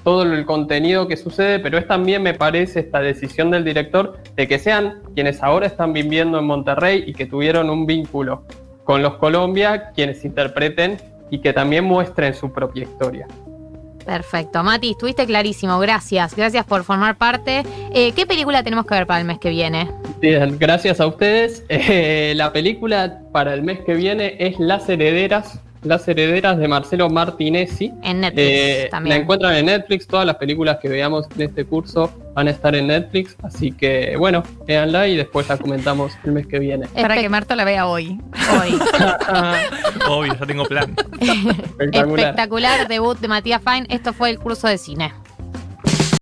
todo 0.07 0.23
el 0.23 0.47
contenido 0.47 1.09
que 1.09 1.17
sucede, 1.17 1.59
pero 1.59 1.79
es 1.79 1.89
también, 1.89 2.23
me 2.23 2.33
parece, 2.33 2.79
esta 2.79 3.01
decisión 3.01 3.51
del 3.51 3.65
director 3.65 4.17
de 4.37 4.47
que 4.47 4.61
sean 4.61 5.03
quienes 5.17 5.43
ahora 5.43 5.67
están 5.67 5.93
viviendo 5.93 6.39
en 6.39 6.45
Monterrey 6.45 7.03
y 7.05 7.13
que 7.13 7.27
tuvieron 7.27 7.69
un 7.71 7.87
vínculo 7.87 8.45
con 8.85 9.03
los 9.03 9.15
Colombia, 9.15 9.91
quienes 9.97 10.25
interpreten 10.25 10.99
y 11.29 11.41
que 11.41 11.53
también 11.53 11.83
muestren 11.83 12.35
su 12.35 12.53
propia 12.53 12.85
historia. 12.85 13.27
Perfecto. 14.05 14.63
Mati, 14.63 14.93
estuviste 14.93 15.27
clarísimo. 15.27 15.77
Gracias. 15.81 16.37
Gracias 16.37 16.65
por 16.65 16.85
formar 16.85 17.17
parte. 17.17 17.65
Eh, 17.93 18.13
¿Qué 18.13 18.27
película 18.27 18.63
tenemos 18.63 18.87
que 18.87 18.95
ver 18.95 19.09
para 19.09 19.19
el 19.19 19.27
mes 19.27 19.41
que 19.41 19.51
viene? 19.51 19.91
Bien, 20.21 20.57
gracias 20.57 21.01
a 21.01 21.09
ustedes. 21.09 21.65
Eh, 21.69 22.35
la 22.37 22.53
película 22.53 23.23
para 23.33 23.55
el 23.55 23.65
mes 23.65 23.81
que 23.81 23.95
viene 23.95 24.37
es 24.39 24.61
Las 24.61 24.89
Herederas, 24.89 25.61
Las 25.83 26.07
Herederas 26.09 26.59
de 26.59 26.67
Marcelo 26.69 27.09
Martinezzi. 27.09 27.93
En 28.03 28.21
Netflix 28.21 28.43
Eh, 28.47 28.81
la 28.85 28.91
también. 28.91 29.23
encuentran 29.23 29.55
en 29.57 29.67
Netflix, 29.67 30.07
todas 30.07 30.27
las 30.27 30.37
películas 30.37 30.79
que 30.81 30.89
veamos 30.89 31.27
en 31.37 31.43
este 31.43 31.65
curso 31.65 32.13
van 32.35 32.49
a 32.49 32.51
estar 32.51 32.75
en 32.75 32.89
Netflix, 32.89 33.37
así 33.43 33.73
que 33.73 34.15
bueno, 34.19 34.43
véanla 34.67 35.07
y 35.09 35.17
después 35.17 35.49
la 35.49 35.57
comentamos 35.57 36.13
el 36.25 36.33
mes 36.33 36.47
que 36.47 36.59
viene. 36.59 36.87
Para 36.89 37.15
Espe- 37.17 37.21
que 37.23 37.29
Marta 37.29 37.57
la 37.57 37.65
vea 37.65 37.87
hoy. 37.87 38.21
Hoy. 38.61 38.79
Obvio, 40.09 40.35
ya 40.39 40.47
tengo 40.47 40.65
plan. 40.65 40.95
Espectacular. 41.21 42.19
Espectacular 42.21 42.89
debut 42.89 43.19
de 43.19 43.29
Matías 43.29 43.63
Fine. 43.63 43.87
Esto 43.89 44.13
fue 44.13 44.31
el 44.31 44.39
curso 44.39 44.69
de 44.69 44.79
cine. 44.79 45.13